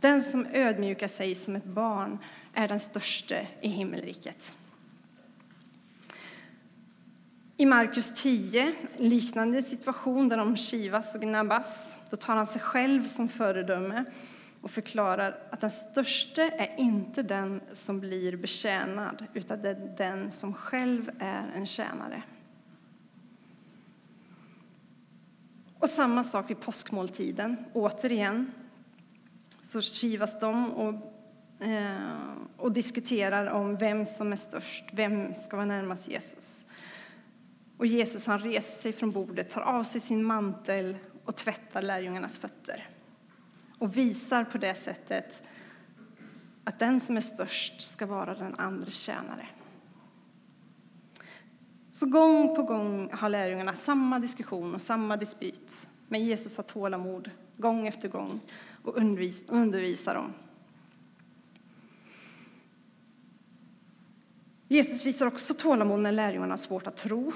Den 0.00 0.22
som 0.22 0.46
ödmjukar 0.46 1.08
sig 1.08 1.34
som 1.34 1.56
ett 1.56 1.64
barn 1.64 2.18
är 2.54 2.68
den 2.68 2.80
störste 2.80 3.46
i 3.60 3.68
himmelriket. 3.68 4.52
I 7.56 7.66
Markus 7.66 8.22
10, 8.22 8.72
liknande 8.96 9.62
situation 9.62 10.28
där 10.28 10.36
de 10.36 10.56
kivas 10.56 11.14
och 11.14 11.20
gnabbas, 11.20 11.96
då 12.10 12.16
tar 12.16 12.36
han 12.36 12.46
sig 12.46 12.60
själv 12.60 13.04
som 13.04 13.28
föredöme 13.28 14.04
och 14.60 14.70
förklarar 14.70 15.38
att 15.50 15.60
den 15.60 15.70
störste 15.70 16.42
är 16.42 16.74
inte 16.78 17.22
den 17.22 17.60
som 17.72 18.00
blir 18.00 18.36
betjänad, 18.36 19.26
utan 19.34 19.62
det 19.62 19.68
är 19.68 19.94
den 19.96 20.32
som 20.32 20.54
själv 20.54 21.10
är 21.18 21.52
en 21.56 21.66
tjänare. 21.66 22.22
Och 25.80 25.90
samma 25.90 26.24
sak 26.24 26.50
vid 26.50 26.60
påskmåltiden. 26.60 27.56
Återigen 27.72 28.52
så 29.62 29.80
kivas 29.80 30.40
de 30.40 30.72
och, 30.72 30.94
eh, 31.66 32.12
och 32.56 32.72
diskuterar 32.72 33.46
om 33.46 33.76
vem 33.76 34.04
som 34.04 34.32
är 34.32 34.36
störst, 34.36 34.84
vem 34.92 35.34
ska 35.34 35.56
vara 35.56 35.66
närmast 35.66 36.08
Jesus. 36.08 36.66
Och 37.76 37.86
Jesus 37.86 38.26
han 38.26 38.38
reser 38.38 38.82
sig 38.82 38.92
från 38.92 39.10
bordet, 39.10 39.50
tar 39.50 39.60
av 39.60 39.84
sig 39.84 40.00
sin 40.00 40.24
mantel 40.24 40.96
och 41.24 41.36
tvättar 41.36 41.82
lärjungarnas 41.82 42.38
fötter. 42.38 42.88
Och 43.78 43.96
visar 43.96 44.44
på 44.44 44.58
det 44.58 44.74
sättet 44.74 45.42
att 46.64 46.78
den 46.78 47.00
som 47.00 47.16
är 47.16 47.20
störst 47.20 47.80
ska 47.80 48.06
vara 48.06 48.34
den 48.34 48.54
andres 48.54 49.00
tjänare. 49.00 49.48
Så 52.00 52.06
gång 52.06 52.56
på 52.56 52.62
gång 52.62 53.10
har 53.12 53.28
lärjungarna 53.28 53.74
samma 53.74 54.18
diskussion 54.18 54.74
och 54.74 54.82
samma 54.82 55.16
dispyt. 55.16 55.88
Men 56.08 56.24
Jesus 56.24 56.56
har 56.56 56.64
tålamod 56.64 57.30
gång 57.56 57.86
efter 57.86 58.08
gång 58.08 58.40
och 58.82 58.96
undervisar 59.48 60.14
dem. 60.14 60.32
Jesus 64.68 65.06
visar 65.06 65.26
också 65.26 65.54
tålamod 65.54 66.00
när 66.00 66.12
lärjungarna 66.12 66.52
har 66.52 66.58
svårt 66.58 66.86
att 66.86 66.96
tro. 66.96 67.32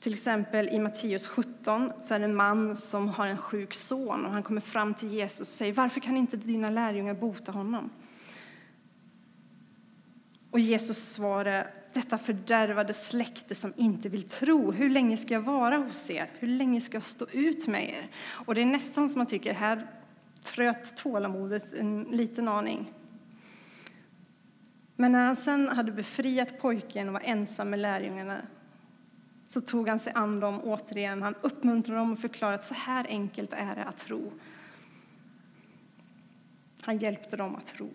Till 0.00 0.12
exempel 0.12 0.68
i 0.68 0.78
Matteus 0.78 1.26
17 1.26 1.92
så 2.00 2.14
är 2.14 2.18
det 2.18 2.24
en 2.24 2.34
man 2.34 2.76
som 2.76 3.08
har 3.08 3.26
en 3.26 3.38
sjuk 3.38 3.74
son 3.74 4.24
och 4.26 4.32
han 4.32 4.42
kommer 4.42 4.60
fram 4.60 4.94
till 4.94 5.12
Jesus 5.12 5.40
och 5.40 5.46
säger 5.46 5.72
varför 5.72 6.00
kan 6.00 6.16
inte 6.16 6.36
dina 6.36 6.70
lärjungar 6.70 7.14
bota 7.14 7.52
honom? 7.52 7.90
Och 10.50 10.60
Jesus 10.60 11.12
svarar 11.12 11.85
detta 11.96 12.18
fördärvade 12.18 12.92
släkte 12.92 13.54
som 13.54 13.72
inte 13.76 14.08
vill 14.08 14.22
tro. 14.22 14.72
Hur 14.72 14.90
länge 14.90 15.16
ska 15.16 15.34
jag 15.34 15.40
vara 15.40 15.76
hos 15.76 16.10
er? 16.10 16.30
Hur 16.38 16.48
länge 16.48 16.80
ska 16.80 16.96
jag 16.96 17.04
stå 17.04 17.26
ut 17.32 17.66
med 17.66 17.88
er? 17.88 18.10
Och 18.46 18.54
det 18.54 18.62
är 18.62 18.66
nästan 18.66 19.08
som 19.08 19.18
man 19.18 19.26
tycker, 19.26 19.54
här 19.54 19.86
tröt 20.42 20.96
tålamodet 20.96 21.74
en 21.74 22.02
liten 22.02 22.48
aning. 22.48 22.92
Men 24.96 25.12
när 25.12 25.26
han 25.26 25.36
sen 25.36 25.68
hade 25.68 25.92
befriat 25.92 26.60
pojken 26.60 27.08
och 27.08 27.12
var 27.12 27.22
ensam 27.24 27.70
med 27.70 27.78
lärjungarna 27.78 28.40
så 29.46 29.60
tog 29.60 29.88
han 29.88 29.98
sig 29.98 30.12
an 30.16 30.40
dem 30.40 30.60
återigen. 30.64 31.22
Han 31.22 31.34
uppmuntrade 31.40 32.00
dem 32.00 32.12
och 32.12 32.18
förklarade 32.18 32.54
att 32.54 32.64
så 32.64 32.74
här 32.74 33.06
enkelt 33.08 33.52
är 33.52 33.74
det 33.74 33.84
att 33.84 33.98
tro. 33.98 34.32
Han 36.80 36.98
hjälpte 36.98 37.36
dem 37.36 37.56
att 37.56 37.66
tro. 37.66 37.90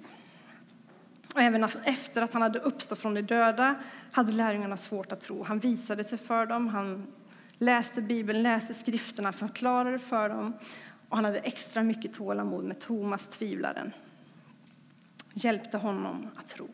Och 1.34 1.42
även 1.42 1.64
efter 1.64 2.22
att 2.22 2.34
han 2.34 2.42
hade 2.42 2.60
uppstått 2.60 3.00
från 3.00 3.14
de 3.14 3.22
döda 3.22 3.76
hade 4.12 4.32
lärjungarna 4.32 4.78
svårt 4.78 5.12
att 5.12 5.22
tro. 5.22 5.44
Han 5.44 5.60
visade 5.60 6.04
sig 6.04 6.18
för 6.18 6.46
dem, 6.46 6.68
han 6.68 7.08
läste 7.58 8.02
Bibeln, 8.02 8.44
läste 8.44 8.74
skrifterna, 8.74 9.32
förklarade 9.32 10.00
för 10.00 10.30
dem 10.30 10.54
och 11.10 11.16
han 11.18 11.26
hade 11.26 11.40
extra 11.40 11.84
mycket 11.84 12.14
tålamod 12.14 12.64
med 12.64 12.80
Thomas, 12.80 13.28
tvivlaren. 13.28 13.92
Hjälpte 15.34 15.78
honom 15.78 16.28
att 16.36 16.48
tro. 16.48 16.68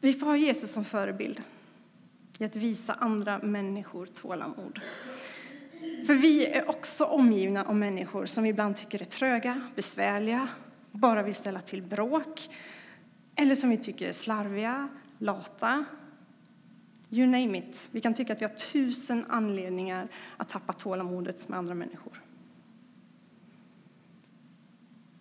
Vi 0.00 0.12
får 0.12 0.26
ha 0.26 0.36
Jesus 0.36 0.72
som 0.72 0.84
förebild 0.84 1.42
i 2.38 2.44
att 2.44 2.56
visa 2.56 2.92
andra 2.92 3.38
människor 3.38 4.06
tålamod. 4.06 4.80
För 6.06 6.14
vi 6.14 6.46
är 6.46 6.68
också 6.68 7.04
omgivna 7.04 7.64
av 7.64 7.76
människor 7.76 8.26
som 8.26 8.44
vi 8.44 8.50
ibland 8.50 8.76
tycker 8.76 9.00
är 9.00 9.04
tröga, 9.04 9.60
besvärliga, 9.74 10.48
bara 10.90 11.22
vill 11.22 11.34
ställa 11.34 11.60
till 11.60 11.82
bråk 11.82 12.48
eller 13.36 13.54
som 13.54 13.70
vi 13.70 13.78
tycker 13.78 14.08
är 14.08 14.12
slarviga, 14.12 14.88
lata. 15.18 15.84
You 17.10 17.26
name 17.26 17.58
it. 17.58 17.88
Vi 17.92 18.00
kan 18.00 18.14
tycka 18.14 18.32
att 18.32 18.40
vi 18.40 18.44
har 18.44 18.54
tusen 18.54 19.24
anledningar 19.28 20.08
att 20.36 20.48
tappa 20.48 20.72
tålamodet 20.72 21.48
med 21.48 21.58
andra 21.58 21.74
människor. 21.74 22.22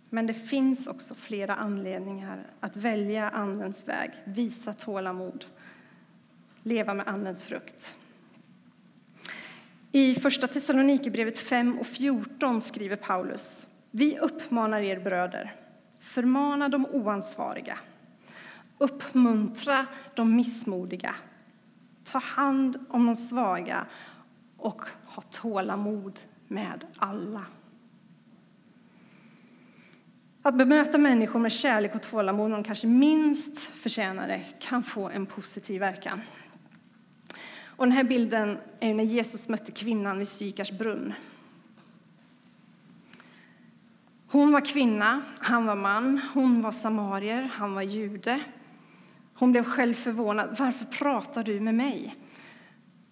Men 0.10 0.28
det 0.28 0.34
finns 0.34 0.88
också 0.88 1.16
flera 1.16 1.56
anledningar 1.56 2.48
att 2.60 2.76
välja 2.76 3.30
Andens 3.30 3.88
väg, 3.88 4.12
visa 4.26 4.74
tålamod, 4.74 5.46
leva 6.64 6.94
med 6.94 7.08
Andens 7.08 7.46
frukt. 7.46 7.96
I 9.94 10.16
Första 10.16 10.48
Thessalonikerbrevet 10.48 11.38
5 11.38 11.80
och 11.80 11.88
14 11.88 12.62
skriver 12.62 12.96
Paulus 12.96 13.68
Vi 13.92 14.20
uppmanar 14.20 14.82
er 14.82 15.00
bröder, 15.00 15.56
förmana 16.00 16.70
de 16.70 16.86
oansvariga, 16.86 17.80
uppmuntra 18.78 19.86
de 20.16 20.36
missmodiga, 20.36 21.16
ta 22.04 22.20
hand 22.20 22.86
om 22.90 23.06
de 23.06 23.16
svaga 23.16 23.86
och 24.58 24.82
ha 25.06 25.22
tålamod 25.22 26.20
med 26.48 26.86
alla. 26.98 27.46
Att 30.42 30.58
bemöta 30.58 30.98
människor 30.98 31.40
med 31.40 31.52
kärlek 31.52 31.96
och 31.96 32.02
tålamod 32.02 32.50
när 32.50 32.58
de 32.58 32.64
kanske 32.64 32.88
minst 32.88 33.60
förtjänar 33.60 34.28
det 34.28 34.42
kan 34.60 34.84
få 34.84 35.10
en 35.10 35.26
positiv 35.26 35.80
verkan. 35.80 36.22
Och 37.82 37.88
den 37.88 37.96
här 37.96 38.04
bilden 38.04 38.58
är 38.80 38.94
när 38.94 39.04
Jesus 39.04 39.50
mötte 39.50 39.72
kvinnan 39.72 40.18
vid 40.18 40.28
Sykars 40.28 40.72
brunn. 40.72 41.14
Hon 44.28 44.52
var 44.52 44.66
kvinna, 44.66 45.22
han 45.40 45.66
var 45.66 45.76
man, 45.76 46.22
hon 46.34 46.62
var 46.62 46.72
samarier, 46.72 47.50
han 47.54 47.74
var 47.74 47.82
jude. 47.82 48.42
Hon 49.34 49.52
blev 49.52 49.64
själv 49.64 49.94
förvånad. 49.94 50.56
Varför 50.60 50.86
pratar 50.86 51.44
du 51.44 51.60
med 51.60 51.76
mig? 51.76 52.16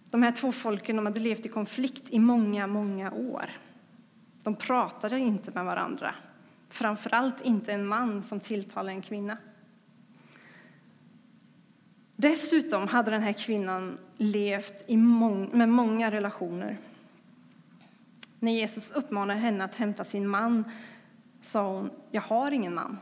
De 0.10 0.24
här 0.24 0.32
två 0.32 0.52
folken 0.52 0.96
de 0.96 1.06
hade 1.06 1.20
levt 1.20 1.46
i 1.46 1.50
konflikt 1.50 2.10
i 2.10 2.20
många, 2.20 2.68
många 2.68 3.12
år. 3.12 3.50
De 4.44 4.56
pratade 4.56 5.20
inte 5.20 5.52
med 5.52 5.66
varandra. 5.66 6.16
Framförallt 6.70 7.42
inte 7.42 7.74
en 7.74 7.88
man 7.88 8.24
som 8.24 8.40
tilltalar 8.40 8.90
en 8.90 9.02
kvinna. 9.02 9.38
Dessutom 12.22 12.88
hade 12.88 13.12
den 13.12 13.22
här 13.22 13.34
kvinnan 13.34 13.98
levt 14.18 14.84
i 14.88 14.98
mång 14.98 15.50
med 15.54 15.70
många 15.70 16.12
relationer. 16.12 16.78
När 18.40 18.52
Jesus 18.52 18.92
uppmanade 18.92 19.40
henne 19.40 19.64
att 19.64 19.76
hämta 19.76 20.04
sin 20.04 20.28
man 20.28 20.72
sa 21.42 21.74
hon, 21.74 21.90
jag 22.12 22.22
har 22.22 22.52
ingen 22.52 22.76
man. 22.76 22.98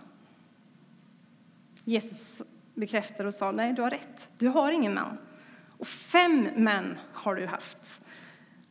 Jesus 1.84 2.42
bekräftade 2.74 3.28
och 3.28 3.34
sa, 3.34 3.52
nej, 3.52 3.74
du 3.74 3.82
har 3.82 3.90
rätt, 3.90 4.30
du 4.38 4.48
har 4.48 4.72
ingen 4.72 4.94
man. 4.94 5.18
Och 5.78 5.88
fem 5.88 6.50
män 6.56 6.98
har 7.14 7.36
du 7.36 7.46
haft. 7.46 8.02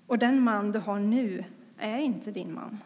Och 0.06 0.18
den 0.18 0.42
man 0.42 0.72
du 0.72 0.78
har 0.78 0.98
nu 0.98 1.44
är 1.78 1.98
inte 1.98 2.30
din 2.30 2.54
man. 2.54 2.78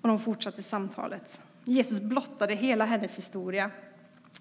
Och 0.00 0.08
de 0.08 0.20
fortsatte 0.20 0.62
samtalet. 0.62 1.40
Jesus 1.64 2.00
blottade 2.00 2.54
hela 2.54 2.84
hennes 2.84 3.18
historia. 3.18 3.70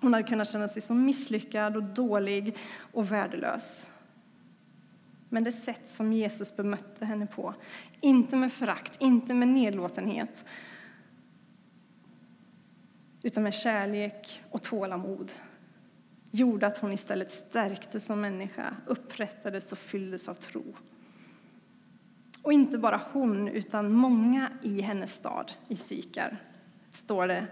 Hon 0.01 0.13
hade 0.13 0.27
kunnat 0.27 0.49
känna 0.49 0.67
sig 0.67 0.81
så 0.81 0.93
misslyckad 0.93 1.75
och 1.75 1.83
dålig 1.83 2.57
och 2.91 3.11
värdelös. 3.11 3.89
Men 5.29 5.43
det 5.43 5.51
sätt 5.51 5.87
som 5.89 6.13
Jesus 6.13 6.55
bemötte 6.55 7.05
henne 7.05 7.27
på, 7.27 7.53
inte 8.01 8.35
med 8.35 8.53
förakt, 8.53 9.01
inte 9.01 9.33
med 9.33 9.47
nedlåtenhet, 9.47 10.45
utan 13.23 13.43
med 13.43 13.53
kärlek 13.53 14.41
och 14.51 14.61
tålamod, 14.61 15.31
gjorde 16.31 16.67
att 16.67 16.77
hon 16.77 16.91
istället 16.91 17.31
stärktes 17.31 18.05
som 18.05 18.21
människa, 18.21 18.75
upprättades 18.85 19.71
och 19.71 19.77
fylldes 19.77 20.29
av 20.29 20.33
tro. 20.33 20.75
Och 22.41 22.53
inte 22.53 22.77
bara 22.77 23.01
hon, 23.11 23.47
utan 23.47 23.91
många 23.91 24.49
i 24.61 24.81
hennes 24.81 25.13
stad, 25.13 25.51
i 25.67 25.75
Sykar, 25.75 26.37
står 26.91 27.27
det, 27.27 27.47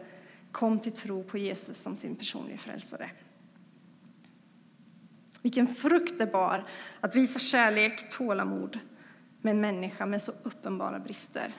kom 0.54 0.80
till 0.80 0.92
tro 0.92 1.24
på 1.24 1.38
Jesus 1.38 1.78
som 1.78 1.96
sin 1.96 2.16
personliga 2.16 2.58
frälsare. 2.58 3.10
Vilken 5.42 5.68
frukt 5.68 6.18
det 6.18 6.26
bar 6.26 6.68
att 7.02 7.16
visa 7.16 7.40
kärlek, 7.40 8.10
tålamod 8.10 8.80
med 9.42 9.52
en 9.52 9.62
människa 9.62 10.06
med 10.06 10.22
så 10.22 10.32
uppenbara 10.44 11.00
brister. 11.00 11.54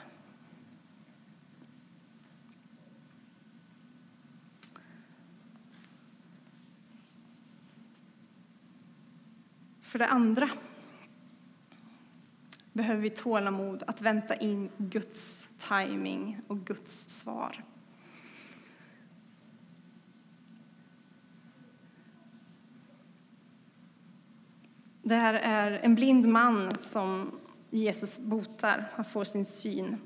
För 9.80 9.98
det 9.98 10.07
andra 10.07 10.50
behöver 12.72 13.00
vi 13.02 13.11
tålamod 13.11 13.83
att 13.87 14.00
vänta 14.00 14.35
in 14.35 14.70
Guds 14.78 15.48
timing 15.59 16.40
och 16.46 16.59
Guds 16.59 17.09
svar. 17.09 17.64
Det 25.06 25.14
här 25.14 25.34
är 25.34 25.70
en 25.82 25.94
blind 25.94 26.28
man 26.28 26.78
som 26.78 27.30
Jesus 27.70 28.18
botar. 28.18 28.90
Han 28.94 29.04
får 29.04 29.24
sin 29.24 29.44
syn. 29.44 29.96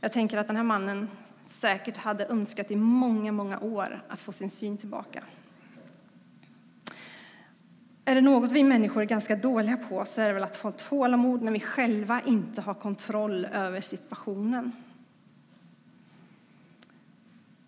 Jag 0.00 0.12
tänker 0.12 0.38
att 0.38 0.46
den 0.46 0.56
här 0.56 0.62
mannen 0.62 1.08
säkert 1.46 1.96
hade 1.96 2.26
önskat 2.26 2.70
i 2.70 2.76
många, 2.76 3.32
många 3.32 3.60
år 3.60 4.04
att 4.08 4.18
få 4.18 4.32
sin 4.32 4.50
syn 4.50 4.78
tillbaka. 4.78 5.24
Är 8.04 8.14
det 8.14 8.20
något 8.20 8.52
vi 8.52 8.62
människor 8.62 9.02
är 9.02 9.06
ganska 9.06 9.36
dåliga 9.36 9.76
på 9.76 10.04
så 10.04 10.20
är 10.20 10.26
det 10.26 10.34
väl 10.34 10.42
att 10.42 10.56
ha 10.56 10.72
tålamod 10.72 11.42
när 11.42 11.52
vi 11.52 11.60
själva 11.60 12.20
inte 12.26 12.60
har 12.60 12.74
kontroll 12.74 13.44
över 13.44 13.80
situationen. 13.80 14.72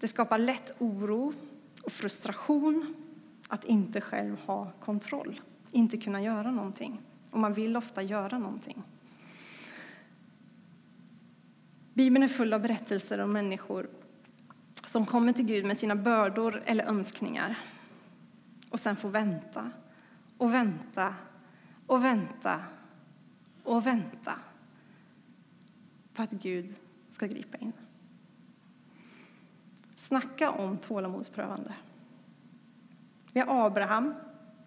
Det 0.01 0.09
skapar 0.09 0.39
lätt 0.39 0.75
oro 0.79 1.33
och 1.83 1.93
frustration 1.93 2.95
att 3.49 3.65
inte 3.65 4.01
själv 4.01 4.37
ha 4.47 4.73
kontroll, 4.81 5.41
inte 5.71 5.97
kunna 5.97 6.23
göra 6.23 6.51
någonting. 6.51 7.01
Och 7.31 7.39
man 7.39 7.55
vill 7.55 7.77
ofta 7.77 8.03
göra 8.03 8.39
någonting. 8.39 8.83
Bibeln 11.95 12.23
är 12.23 12.29
full 12.29 12.53
av 12.53 12.61
berättelser 12.61 13.19
om 13.19 13.33
människor 13.33 13.91
som 14.85 15.07
kommer 15.07 15.33
till 15.33 15.45
Gud 15.45 15.67
med 15.67 15.79
sina 15.79 15.97
bördor 15.97 16.63
eller 16.67 16.85
önskningar 16.85 17.59
och 18.71 18.81
sen 18.81 18.97
får 18.97 19.09
vänta 19.09 19.71
och 20.39 20.55
vänta 20.55 21.15
och 21.87 22.05
vänta 22.05 22.61
och 23.63 23.87
vänta 23.87 24.35
på 26.15 26.23
att 26.23 26.31
Gud 26.31 26.75
ska 27.09 27.27
gripa 27.27 27.59
in. 27.59 27.73
Snacka 29.97 30.51
om 30.51 30.77
tålamodsprövande. 30.77 31.75
Vi 33.33 33.41
har 33.41 33.67
Abraham 33.67 34.15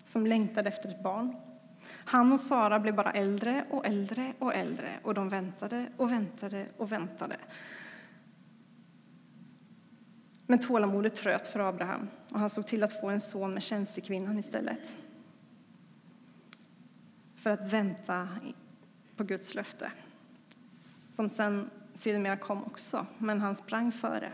som 0.08 0.28
längtade 0.28 0.70
efter 0.70 0.90
ett 0.90 1.04
barn. 1.04 1.36
Han 1.88 2.34
och 2.34 2.40
Sara 2.40 2.80
blev 2.80 2.96
bara 2.96 3.12
äldre 3.12 3.66
och 3.70 3.86
äldre 3.86 4.34
och 4.40 4.56
äldre 4.56 5.00
och 5.04 5.14
de 5.14 5.30
väntade 5.30 5.90
och 5.98 6.12
väntade 6.12 6.66
och 6.78 6.92
väntade. 6.92 7.38
Men 10.48 10.60
tålamodet 10.60 11.16
tröt 11.16 11.48
för 11.48 11.60
Abraham 11.60 12.08
och 12.32 12.40
han 12.40 12.50
såg 12.50 12.68
till 12.68 12.84
att 12.84 13.02
få 13.02 13.10
en 13.10 13.22
son 13.22 13.54
med 13.54 13.64
tjänstekvinnan 13.64 14.40
istället. 14.40 14.98
För 17.36 17.50
att 17.50 17.74
vänta 17.74 18.28
på 19.16 19.24
Guds 19.24 19.56
löfte, 19.56 19.92
som 21.16 21.30
sen 21.30 21.70
sedermera 21.94 22.38
kom 22.38 22.64
också, 22.64 23.06
men 23.18 23.42
han 23.42 23.56
sprang 23.56 23.92
före. 23.92 24.32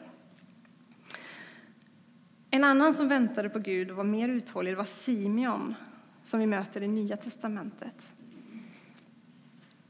En 2.49 2.63
annan 2.63 2.93
som 2.93 3.07
väntade 3.07 3.49
på 3.49 3.59
Gud 3.59 3.91
och 3.91 3.97
var 3.97 4.03
mer 4.03 4.29
uthållig 4.29 4.77
var 4.77 4.83
Simeon, 4.83 5.75
som 6.23 6.39
vi 6.39 6.47
möter 6.47 6.83
i 6.83 6.87
Nya 6.87 7.17
testamentet. 7.17 8.13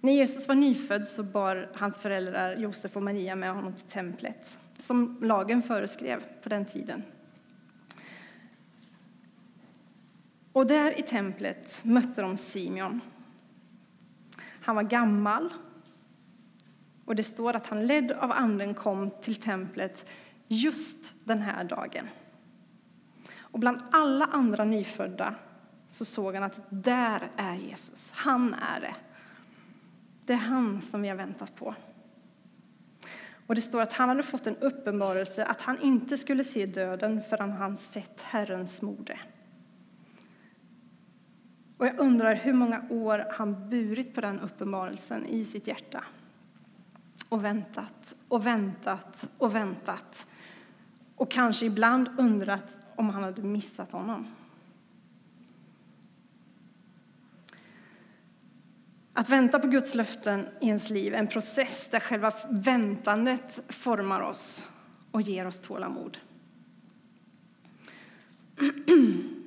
När 0.02 0.12
Jesus 0.12 0.48
var 0.48 0.56
nyfödd 0.56 1.08
så 1.08 1.24
bar 1.24 1.70
hans 1.74 1.98
föräldrar 1.98 2.56
Josef 2.56 2.96
och 2.96 3.04
Maria 3.04 3.36
med 3.36 3.54
honom 3.54 3.74
till 3.74 3.86
templet, 3.86 4.60
som 4.78 5.17
lagen 5.22 5.62
föreskrev 5.62 6.24
på 6.43 6.50
den 6.50 6.65
tiden. 6.65 7.04
Och 10.52 10.67
där 10.67 11.00
i 11.00 11.02
templet 11.02 11.80
mötte 11.84 12.22
de 12.22 12.38
Simeon. 12.38 13.02
Han 14.62 14.76
var 14.76 14.84
gammal 14.84 15.54
och 17.06 17.15
det 17.15 17.24
står 17.24 17.54
att 17.54 17.67
han 17.67 17.88
ledd 17.88 18.12
av 18.12 18.32
anden 18.32 18.74
kom 18.74 19.12
till 19.22 19.36
templet 19.36 20.06
just 20.48 21.13
den 21.24 21.39
här 21.41 21.63
dagen. 21.63 22.08
Och 23.58 23.62
bland 23.62 23.82
alla 23.91 24.26
andra 24.26 24.63
nyfödda 24.63 25.36
så 25.89 26.06
såg 26.06 26.34
han 26.34 26.43
att 26.43 26.60
där 26.70 27.30
är 27.38 27.56
Jesus, 27.56 28.12
han 28.15 28.54
är 28.54 28.80
det. 28.80 28.96
Det 30.26 30.34
är 30.34 30.38
han 30.38 30.82
som 30.82 31.02
vi 31.02 31.10
har 31.10 31.15
väntat 31.15 31.56
på. 31.56 31.76
Och 33.48 33.56
det 33.56 33.62
står 33.62 33.82
att 33.82 33.93
han 33.93 34.10
hade 34.10 34.24
fått 34.24 34.48
en 34.48 34.58
uppenbarelse 34.58 35.46
att 35.46 35.62
han 35.62 35.82
inte 35.82 36.17
skulle 36.17 36.43
se 36.43 36.65
döden 36.65 37.24
förrän 37.30 37.52
han 37.52 37.78
sett 37.78 38.22
Herrens 38.22 38.82
mode. 38.82 39.20
Och 41.78 41.86
jag 41.86 42.00
undrar 42.00 42.36
hur 42.36 42.54
många 42.54 42.84
år 42.89 43.26
han 43.32 43.70
burit 43.70 44.15
på 44.15 44.22
den 44.22 44.39
uppenbarelsen 44.39 45.26
i 45.26 45.46
sitt 45.46 45.67
hjärta. 45.67 46.04
Och 47.30 47.43
väntat 47.43 48.15
och 48.28 48.46
väntat 48.46 49.30
och 49.38 49.56
väntat. 49.56 50.28
Och 51.15 51.32
kanske 51.32 51.65
ibland 51.65 52.10
undrat 52.17 52.87
om 52.98 53.10
han 53.10 53.24
hade 53.24 53.42
missat 53.42 53.92
honom. 53.92 54.28
Att 59.14 59.30
vänta 59.30 59.60
på 59.60 59.68
Guds 59.68 59.96
löften 59.96 60.48
i 60.62 60.68
ens 60.68 60.90
liv 60.90 61.14
är 61.14 61.18
en 61.18 61.28
process 61.28 61.90
där 61.92 62.00
själva 62.00 62.34
väntandet 62.50 63.62
formar 63.70 64.22
oss 64.22 64.72
och 65.12 65.22
ger 65.22 65.48
oss 65.48 65.60
tålamod. 65.60 66.18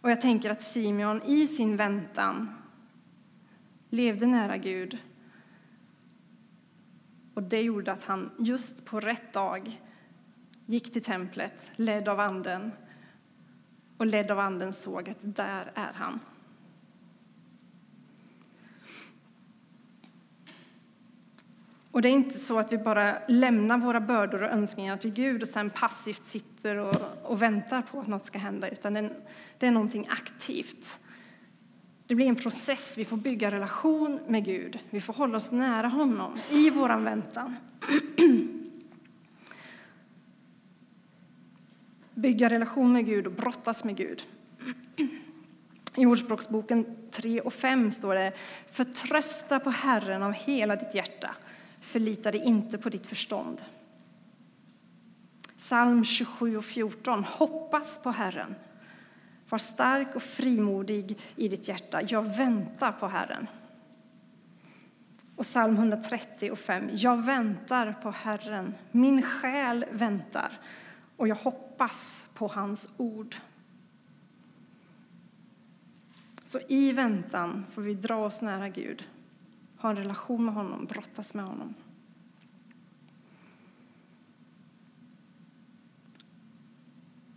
Och 0.00 0.10
jag 0.10 0.20
tänker 0.20 0.50
att 0.50 0.62
Simeon 0.62 1.22
i 1.22 1.46
sin 1.46 1.76
väntan 1.76 2.54
levde 3.90 4.26
nära 4.26 4.56
Gud. 4.56 4.98
Och 7.34 7.42
det 7.42 7.60
gjorde 7.60 7.92
att 7.92 8.04
han 8.04 8.30
just 8.38 8.84
på 8.84 9.00
rätt 9.00 9.32
dag 9.32 9.80
gick 10.68 10.92
till 10.92 11.02
templet, 11.02 11.72
ledd 11.76 12.08
av 12.08 12.20
Anden. 12.20 12.72
Och 13.96 14.06
ledd 14.06 14.30
av 14.30 14.38
Anden 14.38 14.72
såg 14.72 15.08
att 15.08 15.16
där 15.20 15.72
är 15.74 15.92
han. 15.94 16.20
Och 21.90 22.02
det 22.02 22.08
är 22.08 22.12
inte 22.12 22.38
så 22.38 22.58
att 22.58 22.72
vi 22.72 22.78
bara 22.78 23.18
lämnar 23.28 23.78
våra 23.78 24.00
bördor 24.00 24.42
och 24.42 24.50
önskningar 24.50 24.96
till 24.96 25.12
Gud 25.12 25.42
och 25.42 25.48
sen 25.48 25.70
passivt 25.70 26.24
sitter 26.24 26.76
och, 26.76 26.96
och 27.22 27.42
väntar 27.42 27.82
på 27.82 28.00
att 28.00 28.06
något 28.06 28.24
ska 28.24 28.38
hända, 28.38 28.68
utan 28.68 28.94
det, 28.94 29.10
det 29.58 29.66
är 29.66 29.70
någonting 29.70 30.08
aktivt. 30.10 31.00
Det 32.06 32.14
blir 32.14 32.26
en 32.26 32.36
process. 32.36 32.98
Vi 32.98 33.04
får 33.04 33.16
bygga 33.16 33.50
relation 33.50 34.20
med 34.26 34.44
Gud. 34.44 34.78
Vi 34.90 35.00
får 35.00 35.12
hålla 35.12 35.36
oss 35.36 35.50
nära 35.50 35.88
honom 35.88 36.38
i 36.50 36.70
vår 36.70 37.00
väntan. 37.00 37.56
bygga 42.20 42.50
relation 42.50 42.92
med 42.92 43.06
Gud 43.06 43.26
och 43.26 43.32
brottas 43.32 43.84
med 43.84 43.96
Gud. 43.96 44.22
I 45.96 46.06
Ordspråksboken 46.06 46.86
3 47.10 47.40
och 47.40 47.52
5 47.52 47.90
står 47.90 48.14
det 48.14 48.32
Förtrösta 48.70 49.60
på 49.60 49.70
Herren 49.70 50.22
av 50.22 50.32
hela 50.32 50.76
ditt 50.76 50.94
hjärta 50.94 51.36
Förlita 51.80 52.30
dig 52.30 52.40
inte 52.44 52.78
på 52.78 52.88
ditt 52.88 53.06
förstånd. 53.06 53.62
Psalm 55.56 56.04
27 56.04 56.56
och 56.56 56.64
14. 56.64 57.24
Hoppas 57.24 58.02
på 58.02 58.10
Herren. 58.10 58.54
Var 59.48 59.58
stark 59.58 60.14
och 60.14 60.22
frimodig 60.22 61.18
i 61.36 61.48
ditt 61.48 61.68
hjärta. 61.68 62.02
Jag 62.08 62.36
väntar 62.36 62.92
på 62.92 63.06
Herren. 63.06 63.46
Och 65.36 65.44
psalm 65.44 65.74
130 65.74 66.50
och 66.50 66.58
5. 66.58 66.90
Jag 66.92 67.24
väntar 67.24 67.92
på 68.02 68.10
Herren. 68.10 68.74
Min 68.90 69.22
själ 69.22 69.84
väntar 69.90 70.60
och 71.18 71.28
jag 71.28 71.36
hoppas 71.36 72.24
på 72.34 72.46
hans 72.46 72.88
ord. 72.96 73.36
Så 76.44 76.60
i 76.68 76.92
väntan 76.92 77.66
får 77.72 77.82
vi 77.82 77.94
dra 77.94 78.16
oss 78.16 78.42
nära 78.42 78.68
Gud 78.68 79.04
ha 79.78 79.90
en 79.90 79.96
relation 79.96 80.44
med 80.44 80.54
honom, 80.54 80.86
brottas 80.86 81.34
med 81.34 81.44
honom. 81.44 81.74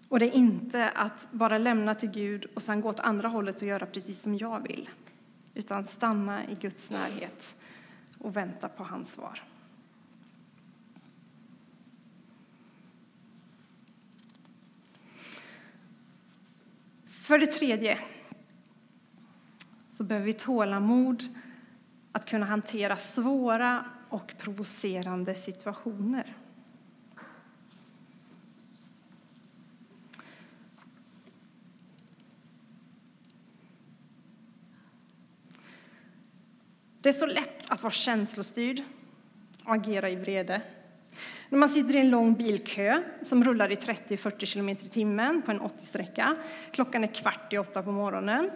Och 0.08 0.20
det 0.20 0.26
är 0.26 0.36
inte 0.36 0.90
att 0.90 1.28
bara 1.32 1.58
lämna 1.58 1.96
till 1.96 2.12
Gud 2.12 2.46
och 2.56 2.64
sen 2.64 2.82
gå 2.82 2.90
åt 2.90 3.00
andra 3.00 3.28
hållet 3.28 3.56
och 3.56 3.68
göra 3.68 3.86
precis 3.86 4.22
som 4.22 4.36
jag 4.36 4.68
vill. 4.68 4.90
Utan 5.54 5.84
stanna 5.84 6.50
i 6.50 6.56
Guds 6.56 6.92
närhet 6.92 7.56
och 8.18 8.36
vänta 8.36 8.70
på 8.70 8.84
hans 8.84 9.12
svar. 9.12 9.44
För 17.32 17.38
det 17.38 17.48
tredje 17.48 18.00
så 19.92 20.04
behöver 20.04 20.26
vi 20.26 20.34
tålamod 20.34 21.24
att 22.12 22.26
kunna 22.26 22.46
hantera 22.46 22.98
svåra 22.98 23.86
och 24.10 24.34
provocerande 24.38 25.36
situationer. 25.36 26.38
Det 37.02 37.10
är 37.10 37.14
så 37.14 37.26
lätt 37.26 37.72
att 37.72 37.84
vara 37.84 37.94
känslostyrd 37.94 38.84
och 39.64 39.74
agera 39.74 40.10
i 40.10 40.16
vrede. 40.16 40.62
När 41.52 41.60
man 41.60 41.70
sitter 41.70 41.96
i 41.96 42.00
en 42.00 42.10
lång 42.10 42.34
bilkö 42.34 43.02
som 43.22 43.44
rullar 43.44 43.72
i 43.72 43.76
30-40 43.76 44.54
km 44.54 44.70
i 44.70 44.76
timmen 44.76 45.42
på 45.42 45.52
en 45.52 45.62
80-sträcka. 45.62 46.36
Klockan 46.72 47.04
är 47.04 47.08
kvart 47.08 47.54
i 47.54 47.58
åtta 47.58 47.84
på 47.84 47.92
morgonen 47.92 48.50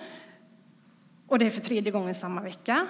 och 1.28 1.40
det 1.40 1.46
är 1.46 1.50
för 1.50 1.62
tredje 1.62 1.92
gången 1.92 2.16
samma 2.16 2.42
vecka 2.42 2.88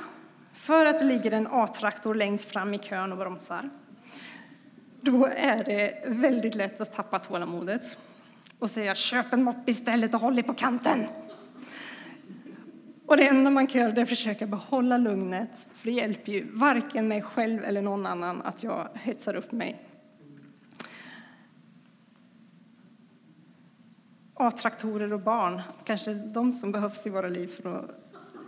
för 0.54 0.86
att 0.86 1.00
det 1.00 1.06
ligger 1.06 1.32
en 1.32 1.48
A-traktor 1.52 2.16
längst 2.16 2.52
fram 2.52 2.74
i 2.74 2.78
kön 2.78 3.12
och 3.12 3.18
bromsar. 3.18 3.70
Då 5.02 5.26
är 5.26 5.64
det 5.64 6.04
väldigt 6.08 6.56
lätt 6.56 6.82
att 6.82 6.92
tappa 6.92 7.20
tålamodet 7.20 7.98
och 8.60 8.72
säga 8.72 8.96
köp 8.96 9.34
en 9.34 9.44
mopp 9.44 9.70
istället 9.70 10.14
och 10.14 10.20
håll 10.20 10.36
dig 10.36 10.44
på 10.44 10.54
kanten. 10.54 11.08
Och 13.06 13.18
det 13.18 13.28
enda 13.28 13.50
man 13.50 13.68
kan 13.68 13.82
göra 13.82 13.92
är 13.92 14.02
att 14.02 14.10
försöka 14.10 14.48
behålla 14.48 14.98
lugnet, 14.98 15.68
för 15.74 15.86
det 15.86 15.94
hjälper 15.96 16.32
ju 16.32 16.48
varken 16.52 17.08
mig 17.08 17.22
själv 17.22 17.64
eller 17.64 17.82
någon 17.82 18.06
annan 18.06 18.42
att 18.42 18.64
jag 18.64 18.90
hetsar 18.94 19.34
upp 19.36 19.52
mig. 19.52 19.82
A-traktorer 24.38 25.14
och 25.14 25.20
barn, 25.20 25.62
kanske 25.86 26.14
de 26.14 26.54
som 26.54 26.72
behövs 26.72 27.08
i 27.08 27.10
våra 27.10 27.28
liv 27.28 27.48
för 27.48 27.80
att 27.80 27.92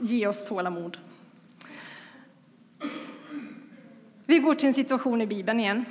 ge 0.02 0.28
oss 0.28 0.46
tålamod. 0.46 0.98
Vi 4.26 4.40
går 4.40 4.56
till 4.56 4.68
en 4.68 4.74
situation 4.74 5.22
i 5.22 5.28
Bibeln 5.28 5.60
igen 5.60 5.86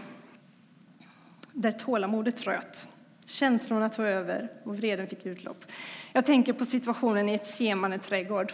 där 1.52 1.72
tålamodet 1.72 2.46
röt. 2.46 2.88
Känslorna 3.24 3.88
tog 3.88 4.06
över 4.06 4.52
och 4.64 4.76
vreden 4.76 5.06
fick 5.06 5.26
utlopp. 5.26 5.64
Jag 6.12 6.26
tänker 6.26 6.52
på 6.52 6.64
situationen 6.64 7.28
i 7.28 7.34
ett 7.34 7.46
Semane 7.46 7.98
trädgård. 7.98 8.52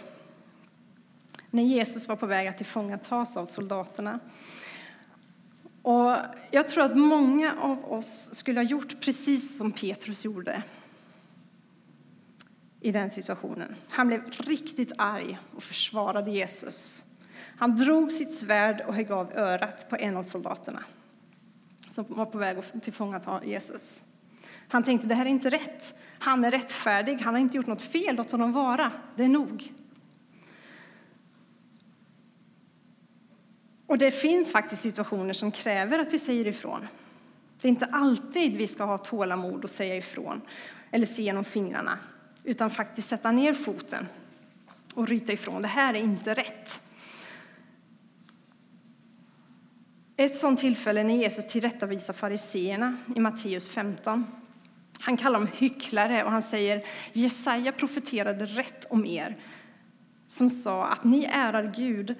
När 1.49 1.63
Jesus 1.63 2.07
var 2.07 2.15
på 2.15 2.25
väg 2.25 2.47
att 2.47 2.57
tillfångatas 2.57 3.37
av 3.37 3.45
soldaterna. 3.45 4.19
Och 5.81 6.17
jag 6.51 6.67
tror 6.67 6.83
att 6.83 6.97
många 6.97 7.53
av 7.61 7.91
oss 7.91 8.29
skulle 8.33 8.59
ha 8.59 8.65
gjort 8.65 9.01
precis 9.01 9.57
som 9.57 9.71
Petrus 9.71 10.25
gjorde 10.25 10.63
i 12.83 12.91
den 12.91 13.09
situationen. 13.09 13.75
Han 13.89 14.07
blev 14.07 14.21
riktigt 14.37 14.91
arg 14.97 15.39
och 15.55 15.63
försvarade 15.63 16.31
Jesus. 16.31 17.03
Han 17.57 17.75
drog 17.75 18.11
sitt 18.11 18.33
svärd 18.33 18.81
och 18.87 18.95
högg 18.95 19.11
av 19.11 19.31
örat 19.35 19.89
på 19.89 19.95
en 19.95 20.17
av 20.17 20.23
soldaterna 20.23 20.83
som 21.87 22.05
var 22.07 22.25
på 22.25 22.37
väg 22.37 22.57
att 22.57 22.83
tillfångata 22.83 23.45
Jesus. 23.45 24.03
Han 24.67 24.83
tänkte 24.83 25.07
det 25.07 25.15
här 25.15 25.25
är 25.25 25.29
inte 25.29 25.49
rätt. 25.49 25.95
Han 26.19 26.43
är 26.43 26.51
rättfärdig, 26.51 27.17
han 27.17 27.33
har 27.33 27.41
inte 27.41 27.57
gjort 27.57 27.67
något 27.67 27.83
fel, 27.83 28.15
låt 28.15 28.31
honom 28.31 28.51
vara. 28.51 28.91
Det 29.15 29.23
är 29.23 29.27
nog. 29.27 29.73
Och 33.87 33.97
det 33.97 34.11
finns 34.11 34.51
faktiskt 34.51 34.81
situationer 34.81 35.33
som 35.33 35.51
kräver 35.51 35.99
att 35.99 36.13
vi 36.13 36.19
säger 36.19 36.47
ifrån. 36.47 36.87
Det 37.61 37.67
är 37.67 37.69
inte 37.69 37.85
alltid 37.85 38.57
vi 38.57 38.67
ska 38.67 38.83
ha 38.83 38.97
tålamod 38.97 39.63
och 39.63 39.69
säga 39.69 39.95
ifrån 39.95 40.41
eller 40.91 41.05
se 41.05 41.23
genom 41.23 41.43
fingrarna, 41.43 41.99
utan 42.43 42.69
faktiskt 42.69 43.07
sätta 43.07 43.31
ner 43.31 43.53
foten 43.53 44.07
och 44.93 45.07
ryta 45.07 45.33
ifrån. 45.33 45.61
Det 45.61 45.67
här 45.67 45.93
är 45.93 45.99
inte 45.99 46.33
rätt. 46.33 46.83
Ett 50.17 50.35
sådant 50.35 50.59
tillfälle 50.59 51.03
när 51.03 51.15
Jesus 51.15 51.47
tillrättavisar 51.47 52.13
fariseerna 52.13 52.97
i 53.15 53.19
Matteus 53.19 53.69
15. 53.69 54.25
Han 54.99 55.17
kallar 55.17 55.39
dem 55.39 55.49
hycklare 55.57 56.23
och 56.23 56.31
han 56.31 56.41
säger 56.41 56.85
Jesaja 57.13 57.71
profeterade 57.71 58.45
rätt 58.45 58.85
om 58.89 59.05
er 59.05 59.37
som 60.27 60.49
sa 60.49 60.87
att 60.87 61.03
ni 61.03 61.25
ärar 61.25 61.73
Gud 61.75 62.15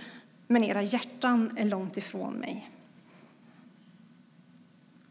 men 0.48 0.64
era 0.64 0.82
hjärtan 0.82 1.58
är 1.58 1.66
långt 1.66 1.98
ifrån 1.98 2.34
mig. 2.34 2.70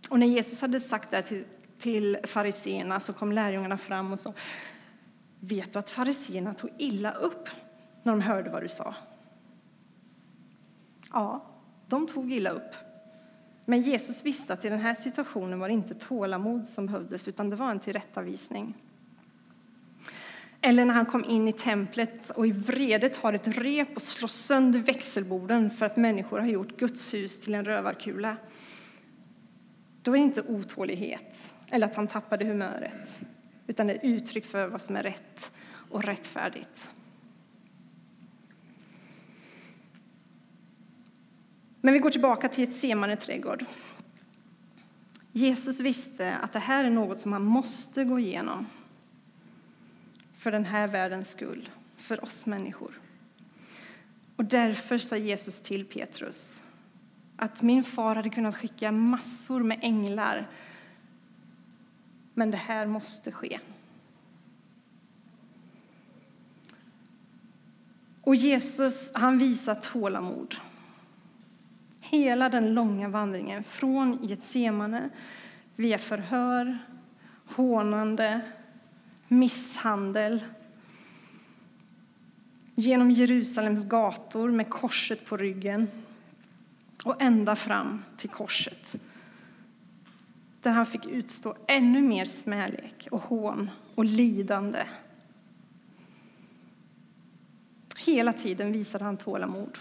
Och 0.09 0.19
när 0.19 0.27
Jesus 0.27 0.61
hade 0.61 0.81
sagt 0.81 1.11
det 1.11 1.23
till, 1.23 1.45
till 1.79 2.19
fariseerna 2.25 3.01
så 3.01 3.13
kom 3.13 3.33
lärjungarna 3.33 3.79
fram 3.79 4.13
och 4.13 4.21
sa 4.21 4.35
Vet 5.45 5.73
du 5.73 5.79
att 5.79 5.91
fariseerna 5.91 6.55
tog 6.55 6.71
illa 6.79 7.13
upp 7.13 7.49
när 8.03 8.13
de 8.13 8.21
hörde 8.21 8.51
vad 8.51 8.63
du 8.63 8.69
sa? 8.69 8.95
Ja, 11.13 11.47
de 11.89 12.07
tog 12.07 12.33
illa 12.33 12.51
upp. 12.51 12.75
Men 13.65 13.83
Jesus 13.83 14.25
visste 14.25 14.53
att 14.53 14.65
i 14.65 14.69
den 14.69 14.81
här 14.81 14.95
situationen 14.95 15.59
var 15.59 15.69
det 15.69 15.75
inte 15.75 15.95
tålamod 15.95 16.67
som 16.67 16.87
behövdes, 16.87 17.29
utan 17.29 17.51
det 17.51 17.57
var 17.57 17.71
en 17.71 17.81
tillrättavisning. 17.81 18.75
Eller 20.61 20.85
när 20.85 20.95
han 20.95 21.07
kom 21.07 21.25
in 21.25 21.49
i 21.49 21.53
templet 21.53 22.31
och 22.31 22.47
i 22.47 22.53
vrede 22.53 23.09
tar 23.09 23.33
ett 23.33 23.49
rep 23.49 23.97
och 23.97 24.03
slår 24.03 24.29
sönder 24.29 24.81
växelborden 24.81 25.71
för 25.71 25.87
att 25.87 25.97
människor 25.97 26.39
har 26.39 26.47
gjort 26.47 26.77
Guds 26.77 27.15
hus 27.15 27.41
till 27.41 27.55
en 27.55 27.65
rövarkula. 27.65 28.37
Då 30.03 30.11
är 30.11 30.17
det 30.17 30.23
inte 30.23 30.43
otålighet 30.43 31.55
eller 31.71 31.87
att 31.87 31.95
han 31.95 32.07
tappade 32.07 32.45
humöret, 32.45 33.21
utan 33.67 33.91
är 33.91 33.99
uttryck 34.03 34.47
för 34.47 34.69
vad 34.69 34.83
som 34.83 34.97
är 34.97 35.03
rätt 35.03 35.53
och 35.91 36.05
rättfärdigt. 36.05 36.91
Men 41.81 41.95
vi 41.95 42.01
går 42.01 42.11
tillbaka 42.11 42.49
till 42.49 42.65
ett 42.65 42.77
semane 42.77 43.17
trädgård. 43.17 43.65
Jesus 45.33 45.81
visste 45.81 46.37
att 46.37 46.53
det 46.53 46.59
här 46.59 46.85
är 46.85 46.91
något 46.91 47.19
som 47.19 47.33
han 47.33 47.45
måste 47.45 48.05
gå 48.05 48.19
igenom 48.19 48.67
för 50.37 50.53
den 50.53 50.65
här 50.65 50.89
världens 50.89 51.31
skull, 51.31 51.69
för 51.97 52.25
oss 52.25 52.47
människor. 52.47 53.01
Och 54.37 54.45
därför 54.45 54.99
sa 54.99 55.17
Jesus 55.17 55.61
till 55.61 55.85
Petrus 55.85 56.63
att 57.37 57.63
min 57.63 57.85
far 57.85 58.15
hade 58.15 58.31
kunnat 58.31 58.57
skicka 58.57 58.93
massor 58.93 59.63
med 59.63 59.79
änglar, 59.83 60.49
men 62.35 62.51
det 62.51 62.57
här 62.57 62.87
måste 62.87 63.33
ske. 63.33 63.61
Och 68.23 68.35
Jesus, 68.35 69.13
han 69.15 69.39
visar 69.39 69.75
tålamod 69.75 70.57
hela 72.01 72.49
den 72.49 72.75
långa 72.75 73.09
vandringen 73.09 73.65
från 73.65 74.19
Getsemane 74.23 75.11
via 75.77 75.99
förhör, 75.99 76.79
hånande, 77.47 78.41
misshandel 79.29 80.45
genom 82.75 83.11
Jerusalems 83.11 83.85
gator 83.85 84.51
med 84.51 84.71
korset 84.71 85.27
på 85.27 85.37
ryggen 85.37 85.89
och 87.05 87.23
ända 87.23 87.57
fram 87.57 88.03
till 88.17 88.31
korset 88.31 89.01
där 90.63 90.71
han 90.71 90.87
fick 90.87 91.07
utstå 91.07 91.57
ännu 91.67 92.03
mer 92.03 92.25
smälek 92.25 93.09
och 93.11 93.21
hån 93.21 93.71
och 93.95 94.05
lidande. 94.05 94.83
Hela 97.99 98.33
tiden 98.33 98.73
visade 98.73 99.05
han 99.05 99.17
tålamod 99.17 99.79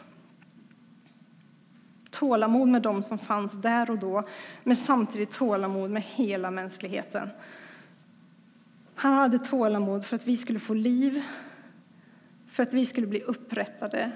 tålamod 2.21 2.67
med 2.67 2.81
dem 2.81 3.03
som 3.03 3.17
fanns 3.17 3.61
där 3.61 3.91
och 3.91 3.99
då, 3.99 4.23
men 4.63 4.75
samtidigt 4.75 5.31
tålamod 5.31 5.91
med 5.91 6.03
hela 6.03 6.51
mänskligheten. 6.51 7.29
Han 8.95 9.13
hade 9.13 9.39
tålamod 9.39 10.05
för 10.05 10.15
att 10.15 10.27
vi 10.27 10.37
skulle 10.37 10.59
få 10.59 10.73
liv, 10.73 11.23
för 12.47 12.63
att 12.63 12.73
vi 12.73 12.85
skulle 12.85 13.07
bli 13.07 13.21
upprättade, 13.21 14.11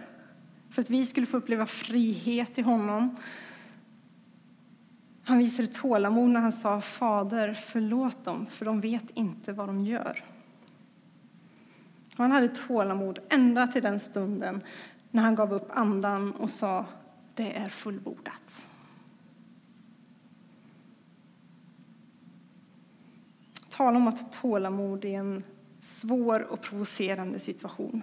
för 0.69 0.81
att 0.81 0.89
vi 0.89 1.05
skulle 1.05 1.27
få 1.27 1.37
uppleva 1.37 1.65
frihet 1.65 2.57
i 2.57 2.61
honom. 2.61 3.15
Han 5.27 5.37
visade 5.37 5.67
tålamod 5.67 6.29
när 6.29 6.39
han 6.39 6.51
sa 6.51 6.81
Fader, 6.81 7.53
förlåt 7.53 8.23
dem, 8.23 8.45
för 8.45 8.65
de 8.65 8.81
vet 8.81 9.09
inte 9.09 9.53
vad 9.53 9.67
de 9.67 9.81
gör. 9.81 10.23
Han 12.15 12.31
hade 12.31 12.47
tålamod 12.47 13.19
ända 13.29 13.67
till 13.67 13.83
den 13.83 13.99
stunden 13.99 14.63
när 15.11 15.23
han 15.23 15.35
gav 15.35 15.53
upp 15.53 15.67
andan 15.69 16.31
och 16.31 16.51
sa 16.51 16.85
det 17.35 17.57
är 17.57 17.69
fullbordat. 17.69 18.65
Tala 23.69 23.97
om 23.97 24.07
att 24.07 24.21
ha 24.21 24.27
tålamod 24.29 25.05
i 25.05 25.13
en 25.13 25.43
svår 25.79 26.39
och 26.39 26.61
provocerande 26.61 27.39
situation. 27.39 28.01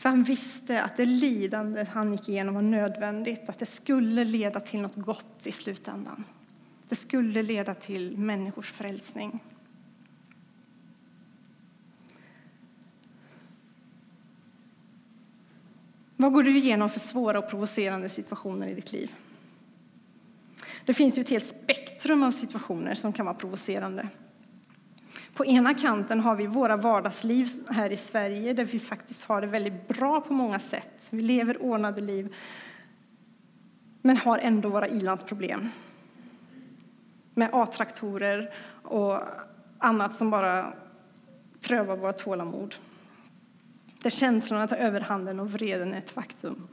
För 0.00 0.08
han 0.08 0.22
visste 0.22 0.82
att 0.82 0.96
det 0.96 1.04
lidande 1.04 1.86
han 1.92 2.12
gick 2.12 2.28
igenom 2.28 2.54
var 2.54 2.62
nödvändigt 2.62 3.42
och 3.42 3.50
att 3.50 3.58
det 3.58 3.66
skulle 3.66 4.24
leda 4.24 4.60
till 4.60 4.80
något 4.80 4.96
gott 4.96 5.46
i 5.46 5.52
slutändan. 5.52 6.24
Det 6.88 6.94
skulle 6.94 7.42
leda 7.42 7.74
till 7.74 8.18
människors 8.18 8.72
frälsning. 8.72 9.40
Vad 16.16 16.32
går 16.32 16.42
du 16.42 16.58
igenom 16.58 16.90
för 16.90 17.00
svåra 17.00 17.38
och 17.38 17.50
provocerande 17.50 18.08
situationer 18.08 18.68
i 18.68 18.74
ditt 18.74 18.92
liv? 18.92 19.14
Det 20.84 20.94
finns 20.94 21.18
ju 21.18 21.22
ett 21.22 21.28
helt 21.28 21.46
spektrum 21.46 22.22
av 22.22 22.30
situationer 22.30 22.94
som 22.94 23.12
kan 23.12 23.26
vara 23.26 23.36
provocerande. 23.36 24.08
På 25.34 25.46
ena 25.46 25.74
kanten 25.74 26.20
har 26.20 26.36
vi 26.36 26.46
våra 26.46 26.76
vardagsliv 26.76 27.48
här 27.68 27.90
i 27.92 27.96
Sverige 27.96 28.52
där 28.52 28.64
vi 28.64 28.78
faktiskt 28.78 29.24
har 29.24 29.40
det 29.40 29.46
väldigt 29.46 29.88
bra 29.88 30.20
på 30.20 30.32
många 30.32 30.58
sätt. 30.58 31.08
Vi 31.10 31.22
lever 31.22 31.62
ordnade 31.62 32.00
liv, 32.00 32.34
men 34.02 34.16
har 34.16 34.38
ändå 34.38 34.68
våra 34.68 34.88
ilandsproblem 34.88 35.68
med 37.34 37.50
A-traktorer 37.52 38.54
och 38.82 39.20
annat 39.78 40.14
som 40.14 40.30
bara 40.30 40.72
prövar 41.60 41.96
våra 41.96 42.12
tålamod 42.12 42.74
där 44.02 44.10
känslorna 44.10 44.68
tar 44.68 44.76
överhanden 44.76 45.40
och 45.40 45.52
vreden 45.52 45.94
är 45.94 45.98
ett 45.98 46.10
faktum. 46.10 46.68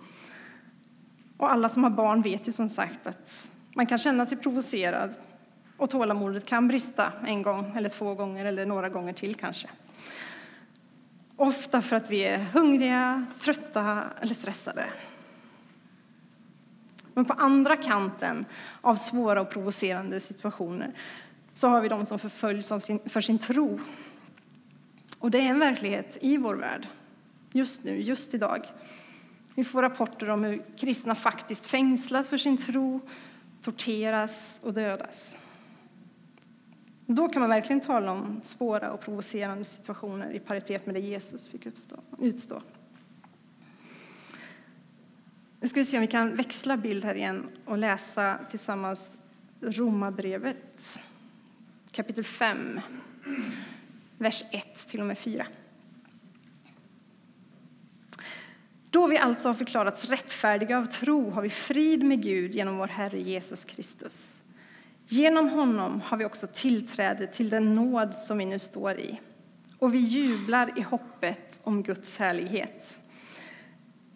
Och 1.37 1.51
alla 1.51 1.69
som 1.69 1.83
har 1.83 1.91
barn 1.91 2.21
vet 2.21 2.47
ju 2.47 2.51
som 2.51 2.69
sagt 2.69 3.07
att 3.07 3.51
man 3.73 3.85
kan 3.85 3.97
känna 3.97 4.25
sig 4.25 4.37
provocerad 4.37 5.13
och 5.77 5.89
tålamodet 5.89 6.45
kan 6.45 6.67
brista 6.67 7.11
en 7.25 7.41
gång 7.41 7.73
eller 7.77 7.89
två 7.89 8.13
gånger 8.13 8.45
eller 8.45 8.65
några 8.65 8.89
gånger 8.89 9.13
till 9.13 9.35
kanske. 9.35 9.69
Ofta 11.35 11.81
för 11.81 11.95
att 11.95 12.11
vi 12.11 12.23
är 12.23 12.37
hungriga, 12.37 13.25
trötta 13.39 14.03
eller 14.21 14.33
stressade. 14.33 14.85
Men 17.13 17.25
på 17.25 17.33
andra 17.33 17.75
kanten 17.75 18.45
av 18.81 18.95
svåra 18.95 19.41
och 19.41 19.49
provocerande 19.49 20.19
situationer 20.19 20.93
så 21.53 21.67
har 21.67 21.81
vi 21.81 21.87
de 21.87 22.05
som 22.05 22.19
förföljs 22.19 22.67
för 23.05 23.21
sin 23.21 23.39
tro. 23.39 23.79
Och 25.19 25.31
det 25.31 25.37
är 25.37 25.45
en 25.45 25.59
verklighet 25.59 26.17
i 26.21 26.37
vår 26.37 26.55
värld 26.55 26.87
just 27.51 27.83
nu, 27.83 28.01
just 28.01 28.33
idag. 28.33 28.65
Vi 29.55 29.63
får 29.63 29.81
rapporter 29.81 30.29
om 30.29 30.43
hur 30.43 30.63
kristna 30.77 31.15
faktiskt 31.15 31.65
fängslas 31.65 32.29
för 32.29 32.37
sin 32.37 32.57
tro, 32.57 32.99
torteras 33.61 34.59
och 34.63 34.73
dödas. 34.73 35.37
Då 37.09 37.27
kan 37.27 37.39
man 37.39 37.49
verkligen 37.49 37.79
tala 37.79 38.11
om 38.11 38.39
svåra 38.43 38.91
och 38.91 39.01
provocerande 39.01 39.63
situationer 39.63 40.31
i 40.31 40.39
paritet 40.39 40.85
med 40.85 40.95
det 40.95 40.99
Jesus 40.99 41.47
fick 41.47 41.65
uppstå, 41.65 41.95
utstå. 42.19 42.61
Nu 45.59 45.67
ska 45.67 45.79
vi 45.79 45.85
se 45.85 45.97
om 45.97 46.01
vi 46.01 46.07
kan 46.07 46.35
växla 46.35 46.77
bild 46.77 47.05
här 47.05 47.15
igen 47.15 47.49
och 47.65 47.77
läsa 47.77 48.39
tillsammans 48.49 49.17
Romarbrevet 49.61 50.99
kapitel 51.91 52.23
5. 52.23 52.79
vers 54.17 54.43
1 54.51 54.87
till 54.87 54.99
och 54.99 55.05
med 55.05 55.17
4. 55.17 55.47
Då 58.89 59.07
vi 59.07 59.17
alltså 59.17 59.49
har 59.49 59.53
förklarats 59.53 60.05
rättfärdiga 60.05 60.77
av 60.77 60.85
tro 60.85 61.29
har 61.29 61.41
vi 61.41 61.49
frid 61.49 62.03
med 62.03 62.23
Gud 62.23 62.55
genom 62.55 62.77
vår 62.77 62.87
Herre 62.87 63.21
Jesus 63.21 63.65
Kristus. 63.65 64.43
Genom 65.09 65.49
honom 65.49 66.01
har 66.01 66.17
vi 66.17 66.25
också 66.25 66.47
tillträde 66.53 67.27
till 67.27 67.49
den 67.49 67.73
nåd 67.73 68.15
som 68.15 68.37
vi 68.37 68.45
nu 68.45 68.59
står 68.59 68.99
i. 68.99 69.19
Och 69.79 69.93
vi 69.93 69.97
jublar 69.97 70.79
i 70.79 70.81
hoppet 70.81 71.59
om 71.63 71.83
Guds 71.83 72.17
härlighet. 72.17 73.01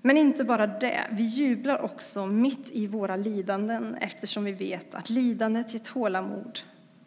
Men 0.01 0.17
inte 0.17 0.43
bara 0.43 0.67
det, 0.67 1.08
vi 1.12 1.23
jublar 1.23 1.82
också 1.82 2.25
mitt 2.25 2.69
i 2.71 2.88
våra 2.88 3.15
lidanden 3.15 3.95
eftersom 3.95 4.43
vi 4.43 4.51
vet 4.51 4.93
att 4.93 5.10
lidandet 5.10 5.73
ger 5.73 5.80
tålamod, 5.80 6.60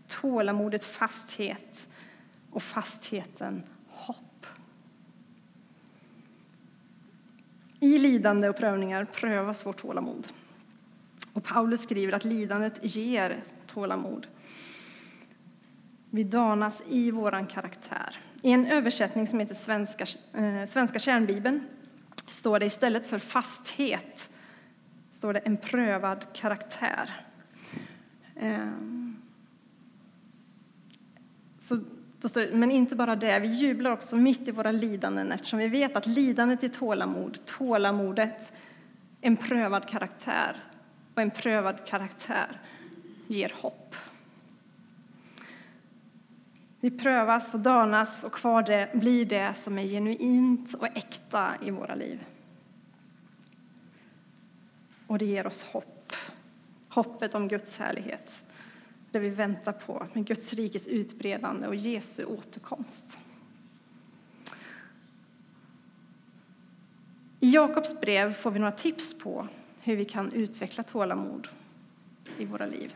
tålamodet 0.09 0.85
fasthet 0.85 1.89
och 2.51 2.63
fastheten 2.63 3.63
hopp. 3.89 4.47
I 7.81 7.99
lidande 7.99 8.49
och 8.49 8.57
prövningar 8.57 9.05
prövas 9.05 9.67
vårt 9.67 9.81
tålamod. 9.81 10.29
Och 11.33 11.45
Paulus 11.45 11.83
skriver 11.83 12.13
att 12.13 12.25
lidandet 12.25 12.79
ger 12.83 13.43
tålamod. 13.75 14.27
Vi 16.11 16.25
danas 16.25 16.83
i 16.89 17.11
vår 17.11 17.49
karaktär. 17.49 18.21
I 18.43 18.51
en 18.51 18.67
översättning 18.67 19.27
som 19.27 19.41
heter 19.41 19.55
Svenska, 19.55 20.07
eh, 20.35 20.65
Svenska 20.67 20.99
kärnbibeln 20.99 21.67
står 22.29 22.59
det 22.59 22.67
istället 22.67 23.07
för 23.07 23.19
fasthet 23.19 24.31
står 25.13 25.33
det 25.33 25.39
en 25.39 25.57
prövad 25.57 26.27
karaktär. 26.33 27.11
Eh, 28.37 28.59
så 31.59 31.81
då 32.21 32.29
står 32.29 32.41
det, 32.41 32.53
men 32.53 32.71
inte 32.71 32.97
bara 32.97 33.17
det, 33.17 33.39
vi 33.39 33.49
jublar 33.49 33.91
också 33.91 34.17
mitt 34.17 34.49
i 34.49 34.51
våra 34.51 34.73
lidanden 34.73 35.33
eftersom 35.33 35.59
vi 35.59 35.69
vet 35.69 35.97
att 35.97 36.07
lidandet 36.07 36.63
är 36.63 36.69
tålamod, 36.69 37.47
tålamodet 37.47 38.53
en 39.21 39.37
prövad 39.37 39.89
karaktär 39.89 40.57
och 41.15 41.23
en 41.23 41.31
prövad 41.31 41.87
karaktär 41.87 42.61
ger 43.35 43.53
hopp. 43.61 43.97
Vi 46.81 46.91
prövas 46.91 47.55
och 47.55 47.61
danas 47.61 48.25
och 48.25 48.33
kvar 48.33 48.63
det 48.63 48.91
blir 48.95 49.25
det 49.25 49.55
som 49.55 49.79
är 49.79 49.85
genuint 49.85 50.75
och 50.75 50.87
äkta 50.87 51.55
i 51.63 51.71
våra 51.71 51.95
liv. 51.95 52.25
Och 55.07 55.19
det 55.19 55.25
ger 55.25 55.47
oss 55.47 55.63
hopp. 55.63 56.13
Hoppet 56.89 57.35
om 57.35 57.49
Guds 57.49 57.79
härlighet. 57.79 58.45
Det 59.11 59.19
vi 59.19 59.29
väntar 59.29 59.73
på 59.73 60.07
med 60.13 60.27
Guds 60.27 60.55
rikes 60.55 60.89
utbredande 60.89 61.67
och 61.67 61.75
Jesu 61.75 62.25
återkomst. 62.25 63.19
I 67.41 67.51
Jakobs 67.51 68.01
brev 68.01 68.33
får 68.33 68.51
vi 68.51 68.59
några 68.59 68.73
tips 68.73 69.19
på 69.19 69.49
hur 69.81 69.97
vi 69.97 70.05
kan 70.05 70.33
utveckla 70.33 70.83
tålamod 70.83 71.49
i 72.39 72.45
våra 72.45 72.67
liv. 72.67 72.95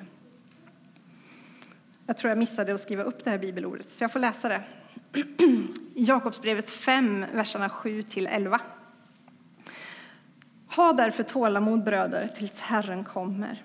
Jag 2.09 2.16
tror 2.16 2.29
jag 2.29 2.38
missade 2.38 2.75
att 2.75 2.81
skriva 2.81 3.03
upp 3.03 3.25
det 3.25 3.31
här 3.31 3.38
bibelordet, 3.38 3.90
så 3.90 4.05
jag 4.05 4.12
får 4.12 4.21
läsa 4.21 4.49
det. 4.49 4.62
Jakobsbrevet 5.94 6.71
5, 6.71 7.25
verserna 7.33 7.68
7 7.68 8.03
till 8.03 8.27
11. 8.27 8.61
Ha 10.77 10.92
därför 10.92 11.23
tålamod, 11.23 11.85
bröder, 11.85 12.29
tills 12.29 12.61
Herren 12.61 13.05
kommer. 13.05 13.62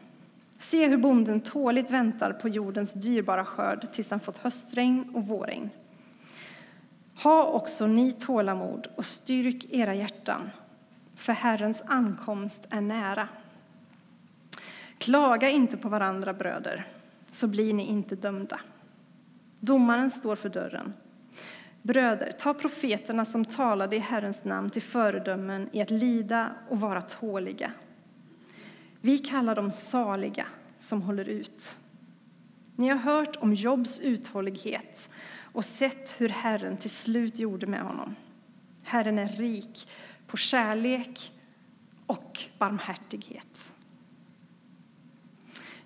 Se 0.58 0.88
hur 0.88 0.98
bonden 0.98 1.42
tåligt 1.42 1.90
väntar 1.90 2.34
på 2.34 2.50
jordens 2.50 2.94
dyrbara 2.94 3.46
skörd 3.46 3.92
tills 3.92 4.10
han 4.10 4.20
fått 4.20 4.38
höstregn 4.38 5.12
och 5.16 5.28
vårregn. 5.28 5.70
Ha 7.24 7.46
också 7.46 7.88
ni 7.88 8.12
tålamod 8.12 8.88
och 8.96 9.06
styrk 9.06 9.66
era 9.70 9.96
hjärtan, 9.96 10.50
för 11.16 11.34
Herrens 11.34 11.84
ankomst 11.88 12.68
är 12.70 12.82
nära. 12.82 13.28
Klaga 14.98 15.50
inte 15.50 15.78
på 15.78 15.90
varandra, 15.90 16.34
bröder, 16.34 16.88
så 17.34 17.48
blir 17.48 17.74
ni 17.74 17.88
inte 17.88 18.16
dömda. 18.16 18.60
Domaren 19.60 20.12
står 20.12 20.36
för 20.36 20.50
dörren. 20.50 20.94
Bröder, 21.82 22.32
ta 22.32 22.54
profeterna 22.54 23.26
som 23.26 23.46
talade 23.46 23.96
i 23.96 24.00
Herrens 24.00 24.44
namn 24.44 24.70
till 24.70 24.82
föredömen 24.82 25.70
i 25.72 25.82
att 25.82 25.92
lida 25.92 26.56
och 26.70 26.80
vara 26.80 27.02
tåliga. 27.02 27.72
Vi 29.02 29.18
kallar 29.18 29.56
dem 29.56 29.72
saliga 29.72 30.48
som 30.78 31.02
håller 31.02 31.30
ut. 31.30 31.78
Ni 32.76 32.90
har 32.90 32.98
hört 32.98 33.36
om 33.36 33.54
Jobs 33.54 34.00
uthållighet 34.00 35.10
och 35.54 35.66
sett 35.66 36.22
hur 36.22 36.30
Herren 36.30 36.78
till 36.78 36.90
slut 36.90 37.40
gjorde 37.40 37.68
med 37.68 37.82
honom. 37.82 38.16
Herren 38.84 39.20
är 39.20 39.28
rik 39.28 39.88
på 40.28 40.38
kärlek 40.38 41.32
och 42.06 42.42
barmhärtighet. 42.58 43.74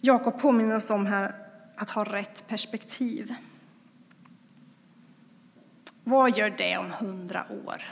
Jakob 0.02 0.40
påminner 0.40 0.76
oss 0.76 0.90
om 0.90 1.06
här 1.06 1.36
att 1.76 1.90
ha 1.90 2.04
rätt 2.04 2.48
perspektiv. 2.48 3.36
Vad 6.04 6.38
gör 6.38 6.50
det 6.50 6.78
om 6.78 6.92
hundra 6.92 7.46
år? 7.66 7.84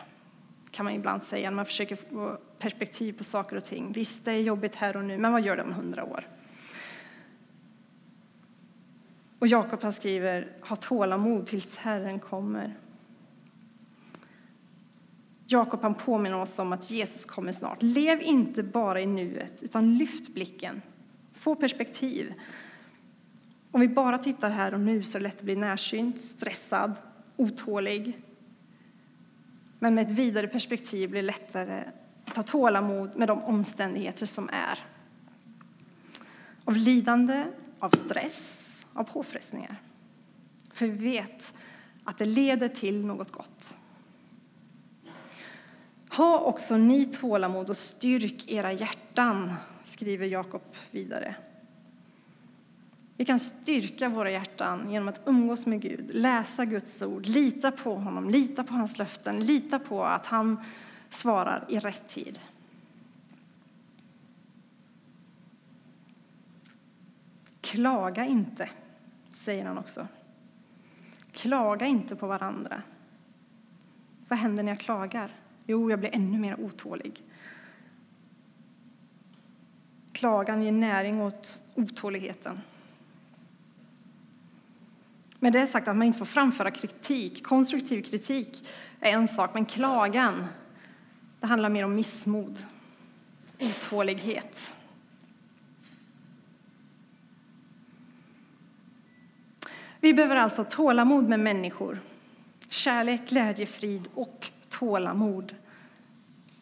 kan 0.76 0.86
man 0.86 0.94
ibland 0.94 1.24
säga 1.24 1.50
när 1.50 1.56
man 1.56 1.66
försöker 1.66 1.96
få 1.96 2.38
perspektiv 2.60 3.14
på 3.18 3.24
saker 3.24 3.56
och 3.56 3.64
ting. 3.64 3.92
Visst, 3.92 4.26
det 4.26 4.32
är 4.32 4.42
jobbigt 4.42 4.76
här 4.76 4.98
och 4.98 5.06
nu, 5.06 5.18
men 5.18 5.32
vad 5.32 5.42
gör 5.42 5.58
det 5.58 5.64
om 5.64 5.74
hundra 5.74 6.04
år? 6.04 6.28
Och 9.40 9.48
Jakob 9.48 9.84
han 9.84 9.94
skriver, 9.94 10.52
ha 10.62 10.76
tålamod 10.76 11.46
tills 11.46 11.78
Herren 11.78 12.20
kommer. 12.20 12.78
Jakob 15.48 15.82
han 15.82 15.96
påminner 15.96 16.38
oss 16.38 16.60
om 16.60 16.74
att 16.74 16.92
Jesus 16.92 17.26
kommer 17.26 17.52
snart. 17.52 17.78
Lev 17.82 18.22
inte 18.22 18.64
bara 18.64 19.02
i 19.02 19.06
nuet, 19.06 19.64
utan 19.64 19.98
lyft 19.98 20.34
blicken. 20.34 20.82
Få 21.36 21.56
perspektiv. 21.56 22.34
Om 23.72 23.82
vi 23.82 23.88
bara 23.88 24.18
tittar 24.18 24.50
här 24.50 24.74
och 24.74 24.80
nu 24.80 25.04
så 25.04 25.18
är 25.18 25.20
det 25.20 25.24
lätt 25.24 25.36
att 25.36 25.42
bli 25.42 25.56
närsynt, 25.56 26.22
stressad, 26.22 26.96
otålig. 27.36 28.22
Men 29.80 29.96
med 29.96 30.06
ett 30.06 30.12
vidare 30.12 30.48
perspektiv 30.48 31.10
blir 31.10 31.22
det 31.22 31.28
lättare 31.28 31.84
att 32.26 32.36
ha 32.36 32.44
tålamod 32.44 33.18
med 33.18 33.28
de 33.28 33.44
omständigheter 33.44 34.26
som 34.26 34.50
är. 34.50 34.80
Av 36.66 36.76
lidande, 36.76 37.46
av 37.80 37.90
stress, 37.90 38.72
av 38.94 39.04
påfrestningar. 39.04 39.76
För 40.74 40.86
vi 40.88 41.12
vet 41.12 41.54
att 42.04 42.18
det 42.18 42.26
leder 42.26 42.68
till 42.68 43.06
något 43.06 43.32
gott. 43.32 43.78
Ha 46.10 46.40
också 46.40 46.78
ni 46.78 47.06
tålamod 47.06 47.70
och 47.70 47.78
styrk 47.78 48.52
era 48.52 48.74
hjärtan, 48.74 49.54
skriver 49.86 50.28
Jakob 50.28 50.62
vidare. 50.92 51.36
Vi 53.18 53.26
kan 53.26 53.40
styrka 53.40 54.10
våra 54.10 54.32
hjärtan 54.32 54.92
genom 54.92 55.08
att 55.08 55.22
umgås 55.26 55.66
med 55.66 55.82
Gud, 55.82 56.10
läsa 56.14 56.66
Guds 56.66 57.02
ord, 57.02 57.26
lita 57.26 57.72
på 57.72 57.96
honom, 57.96 58.30
lita 58.30 58.64
på 58.64 58.74
hans 58.74 58.98
löften, 58.98 59.44
lita 59.44 59.80
på 59.80 60.06
att 60.06 60.26
han 60.26 60.58
svarar 61.10 61.66
i 61.70 61.80
rätt 61.80 62.08
tid. 62.08 62.40
Klaga 67.62 68.26
inte, 68.26 68.70
säger 69.30 69.66
han 69.66 69.78
också. 69.78 70.08
Klaga 71.32 71.86
inte 71.86 72.16
på 72.16 72.28
varandra. 72.28 72.82
Vad 74.28 74.40
händer 74.40 74.64
när 74.64 74.72
jag 74.72 74.80
klagar? 74.80 75.36
Jo, 75.68 75.90
jag 75.90 76.00
blir 76.00 76.16
ännu 76.16 76.40
mer 76.40 76.60
otålig. 76.60 77.24
Klagan 80.16 80.64
ger 80.64 80.72
näring 80.72 81.22
åt 81.22 81.62
otåligheten. 81.74 82.62
Med 85.40 85.54
det 85.54 85.68
sagt 85.68 85.88
att 85.88 85.96
man 85.96 86.08
inte 86.08 86.20
får 86.20 86.26
framföra 86.26 86.72
kritik. 86.72 87.44
Konstruktiv 87.44 88.02
kritik 88.02 88.68
är 89.00 89.12
en 89.12 89.28
sak, 89.28 89.54
men 89.54 89.66
klagan 89.66 90.46
det 91.40 91.48
handlar 91.48 91.70
mer 91.70 91.86
om 91.86 91.96
missmod, 91.96 92.64
otålighet. 93.60 94.76
Vi 100.00 100.14
behöver 100.14 100.36
alltså 100.36 100.64
tålamod 100.64 101.30
med 101.30 101.40
människor, 101.40 102.02
kärlek, 102.70 103.30
glädje, 103.30 103.66
frid 103.66 104.08
och 104.14 104.52
tålamod 104.70 105.56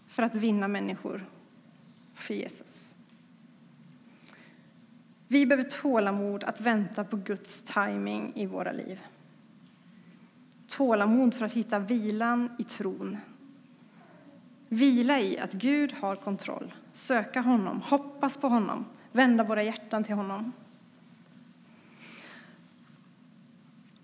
för 0.07 0.23
att 0.23 0.35
vinna 0.35 0.67
människor 0.67 1.25
för 2.13 2.33
Jesus. 2.33 2.92
Vi 5.27 5.45
behöver 5.45 5.69
tålamod 5.69 6.43
att 6.43 6.61
vänta 6.61 7.03
på 7.03 7.17
Guds 7.17 7.61
timing 7.61 8.31
i 8.35 8.45
våra 8.45 8.71
liv. 8.71 8.99
Tålamod 10.67 11.33
för 11.33 11.45
att 11.45 11.53
hitta 11.53 11.79
vilan 11.79 12.49
i 12.59 12.63
tron. 12.63 13.17
Vila 14.69 15.19
i 15.19 15.39
att 15.39 15.53
Gud 15.53 15.93
har 15.93 16.15
kontroll, 16.15 16.73
söka 16.91 17.41
honom, 17.41 17.81
hoppas 17.81 18.37
på 18.37 18.47
honom, 18.47 18.85
vända 19.11 19.43
våra 19.43 19.63
hjärtan 19.63 20.03
till 20.03 20.15
honom. 20.15 20.51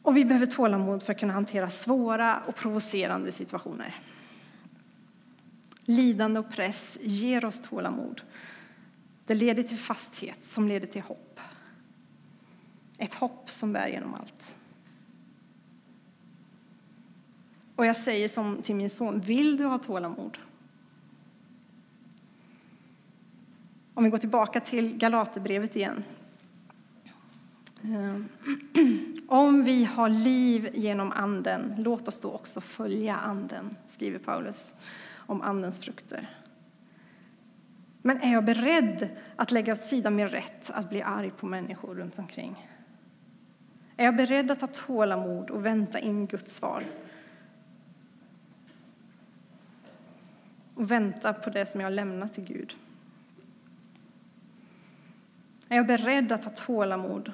Och 0.01 0.17
vi 0.17 0.25
behöver 0.25 0.45
tålamod 0.45 1.03
för 1.03 1.13
att 1.13 1.19
kunna 1.19 1.33
hantera 1.33 1.69
svåra 1.69 2.39
och 2.47 2.55
provocerande 2.55 3.31
situationer. 3.31 3.95
Lidande 5.85 6.39
och 6.39 6.49
press 6.49 6.99
ger 7.01 7.45
oss 7.45 7.59
tålamod. 7.59 8.21
Det 9.29 9.35
leder 9.35 9.63
till 9.63 9.77
fasthet 9.77 10.43
som 10.43 10.67
leder 10.67 10.87
till 10.87 11.01
hopp. 11.01 11.39
Ett 12.97 13.13
hopp 13.13 13.49
som 13.49 13.73
bär 13.73 13.87
genom 13.87 14.13
allt. 14.13 14.55
Och 17.75 17.85
jag 17.85 17.95
säger 17.95 18.27
som 18.27 18.61
till 18.61 18.75
min 18.75 18.89
son, 18.89 19.19
vill 19.19 19.57
du 19.57 19.65
ha 19.65 19.77
tålamod? 19.77 20.37
Om 23.93 24.03
vi 24.03 24.09
går 24.09 24.17
tillbaka 24.17 24.59
till 24.59 24.97
Galaterbrevet 24.97 25.75
igen. 25.75 26.03
Ehm, 27.83 28.25
om 29.27 29.63
vi 29.63 29.83
har 29.83 30.09
liv 30.09 30.69
genom 30.73 31.11
Anden, 31.11 31.75
låt 31.77 32.07
oss 32.07 32.19
då 32.19 32.31
också 32.31 32.61
följa 32.61 33.15
Anden, 33.15 33.75
skriver 33.87 34.19
Paulus 34.19 34.75
om 35.15 35.41
Andens 35.41 35.79
frukter. 35.79 36.38
Men 38.01 38.21
är 38.21 38.33
jag 38.33 38.45
beredd 38.45 39.09
att 39.35 39.51
lägga 39.51 39.73
åt 39.73 39.79
sidan 39.81 40.15
min 40.15 40.29
rätt 40.29 40.69
att 40.69 40.89
bli 40.89 41.01
arg 41.01 41.31
på 41.31 41.45
människor 41.45 41.95
runt 41.95 42.19
omkring? 42.19 42.67
Är 43.97 44.05
jag 44.05 44.15
beredd 44.15 44.51
att 44.51 44.61
ha 44.61 44.67
tålamod 44.67 45.49
och 45.49 45.65
vänta 45.65 45.99
in 45.99 46.25
Guds 46.25 46.55
svar? 46.55 46.83
Och 50.73 50.91
vänta 50.91 51.33
på 51.33 51.49
det 51.49 51.65
som 51.65 51.81
jag 51.81 51.85
har 51.85 51.91
lämnat 51.91 52.33
till 52.33 52.43
Gud? 52.43 52.75
Är 55.69 55.75
jag 55.75 55.87
beredd 55.87 56.31
att 56.31 56.43
ha 56.43 56.51
tålamod 56.51 57.31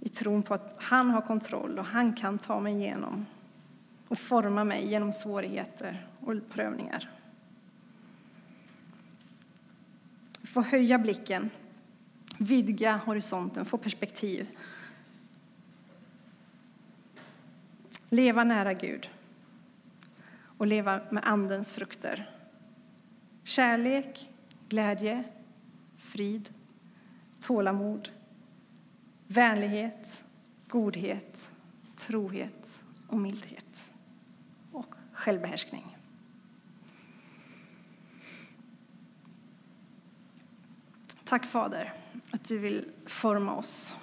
i 0.00 0.08
tron 0.08 0.42
på 0.42 0.54
att 0.54 0.76
han 0.78 1.10
har 1.10 1.20
kontroll 1.20 1.78
och 1.78 1.84
han 1.84 2.12
kan 2.12 2.38
ta 2.38 2.60
mig 2.60 2.74
igenom 2.74 3.26
och 4.08 4.18
forma 4.18 4.64
mig 4.64 4.86
genom 4.86 5.12
svårigheter 5.12 6.06
och 6.20 6.34
prövningar? 6.50 7.17
Få 10.58 10.62
höja 10.62 10.98
blicken, 10.98 11.50
vidga 12.38 12.96
horisonten, 12.96 13.64
få 13.64 13.78
perspektiv. 13.78 14.46
Leva 18.08 18.44
nära 18.44 18.72
Gud 18.74 19.10
och 20.58 20.66
leva 20.66 21.00
med 21.10 21.22
Andens 21.26 21.72
frukter. 21.72 22.30
Kärlek, 23.44 24.30
glädje, 24.68 25.24
frid, 25.98 26.48
tålamod, 27.40 28.08
vänlighet, 29.26 30.24
godhet, 30.68 31.50
trohet 31.96 32.82
och 33.08 33.18
mildhet 33.18 33.92
och 34.72 34.94
självbehärskning. 35.12 35.97
Tack 41.28 41.46
Fader 41.46 41.94
att 42.30 42.44
du 42.44 42.58
vill 42.58 42.84
forma 43.06 43.56
oss. 43.56 43.96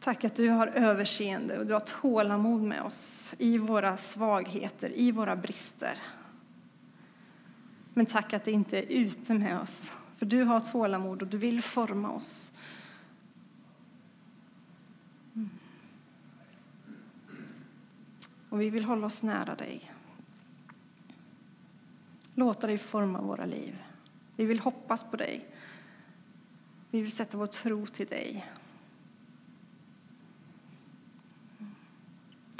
Tack 0.00 0.24
att 0.24 0.36
du 0.36 0.48
har 0.48 0.66
överseende 0.66 1.58
och 1.58 1.66
du 1.66 1.72
har 1.72 1.80
tålamod 1.80 2.62
med 2.62 2.82
oss 2.82 3.34
i 3.38 3.58
våra 3.58 3.96
svagheter, 3.96 4.92
i 4.94 5.10
våra 5.10 5.36
brister. 5.36 5.98
Men 7.94 8.06
tack 8.06 8.32
att 8.32 8.44
det 8.44 8.50
inte 8.50 8.78
är 8.78 8.86
ute 8.86 9.34
med 9.34 9.60
oss, 9.60 9.98
för 10.16 10.26
du 10.26 10.44
har 10.44 10.60
tålamod 10.60 11.22
och 11.22 11.28
du 11.28 11.38
vill 11.38 11.62
forma 11.62 12.10
oss. 12.10 12.52
Mm. 15.34 15.50
Och 18.48 18.60
vi 18.60 18.70
vill 18.70 18.84
hålla 18.84 19.06
oss 19.06 19.22
nära 19.22 19.54
dig. 19.54 19.92
Låta 22.38 22.66
dig 22.66 22.78
forma 22.78 23.20
våra 23.20 23.44
liv. 23.44 23.82
Vi 24.36 24.44
vill 24.44 24.58
hoppas 24.58 25.04
på 25.04 25.16
dig. 25.16 25.46
Vi 26.90 27.02
vill 27.02 27.12
sätta 27.12 27.36
vår 27.36 27.46
tro 27.46 27.86
till 27.86 28.06
dig. 28.06 28.52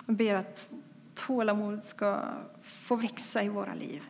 Jag 0.06 0.16
ber 0.16 0.34
att 0.34 0.74
tålamodet 1.14 1.84
ska 1.84 2.24
få 2.62 2.96
växa 2.96 3.42
i 3.42 3.48
våra 3.48 3.74
liv. 3.74 4.02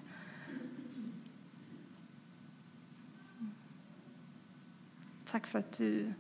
Tack 5.25 5.47
för 5.47 5.59
att 5.59 5.73
du 5.73 6.13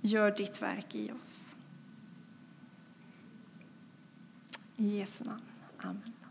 gör 0.00 0.36
ditt 0.36 0.62
verk 0.62 0.94
i 0.94 1.12
oss. 1.12 1.56
I 4.76 4.98
Jesu 4.98 5.24
namn. 5.24 5.42
Amen. 5.78 6.21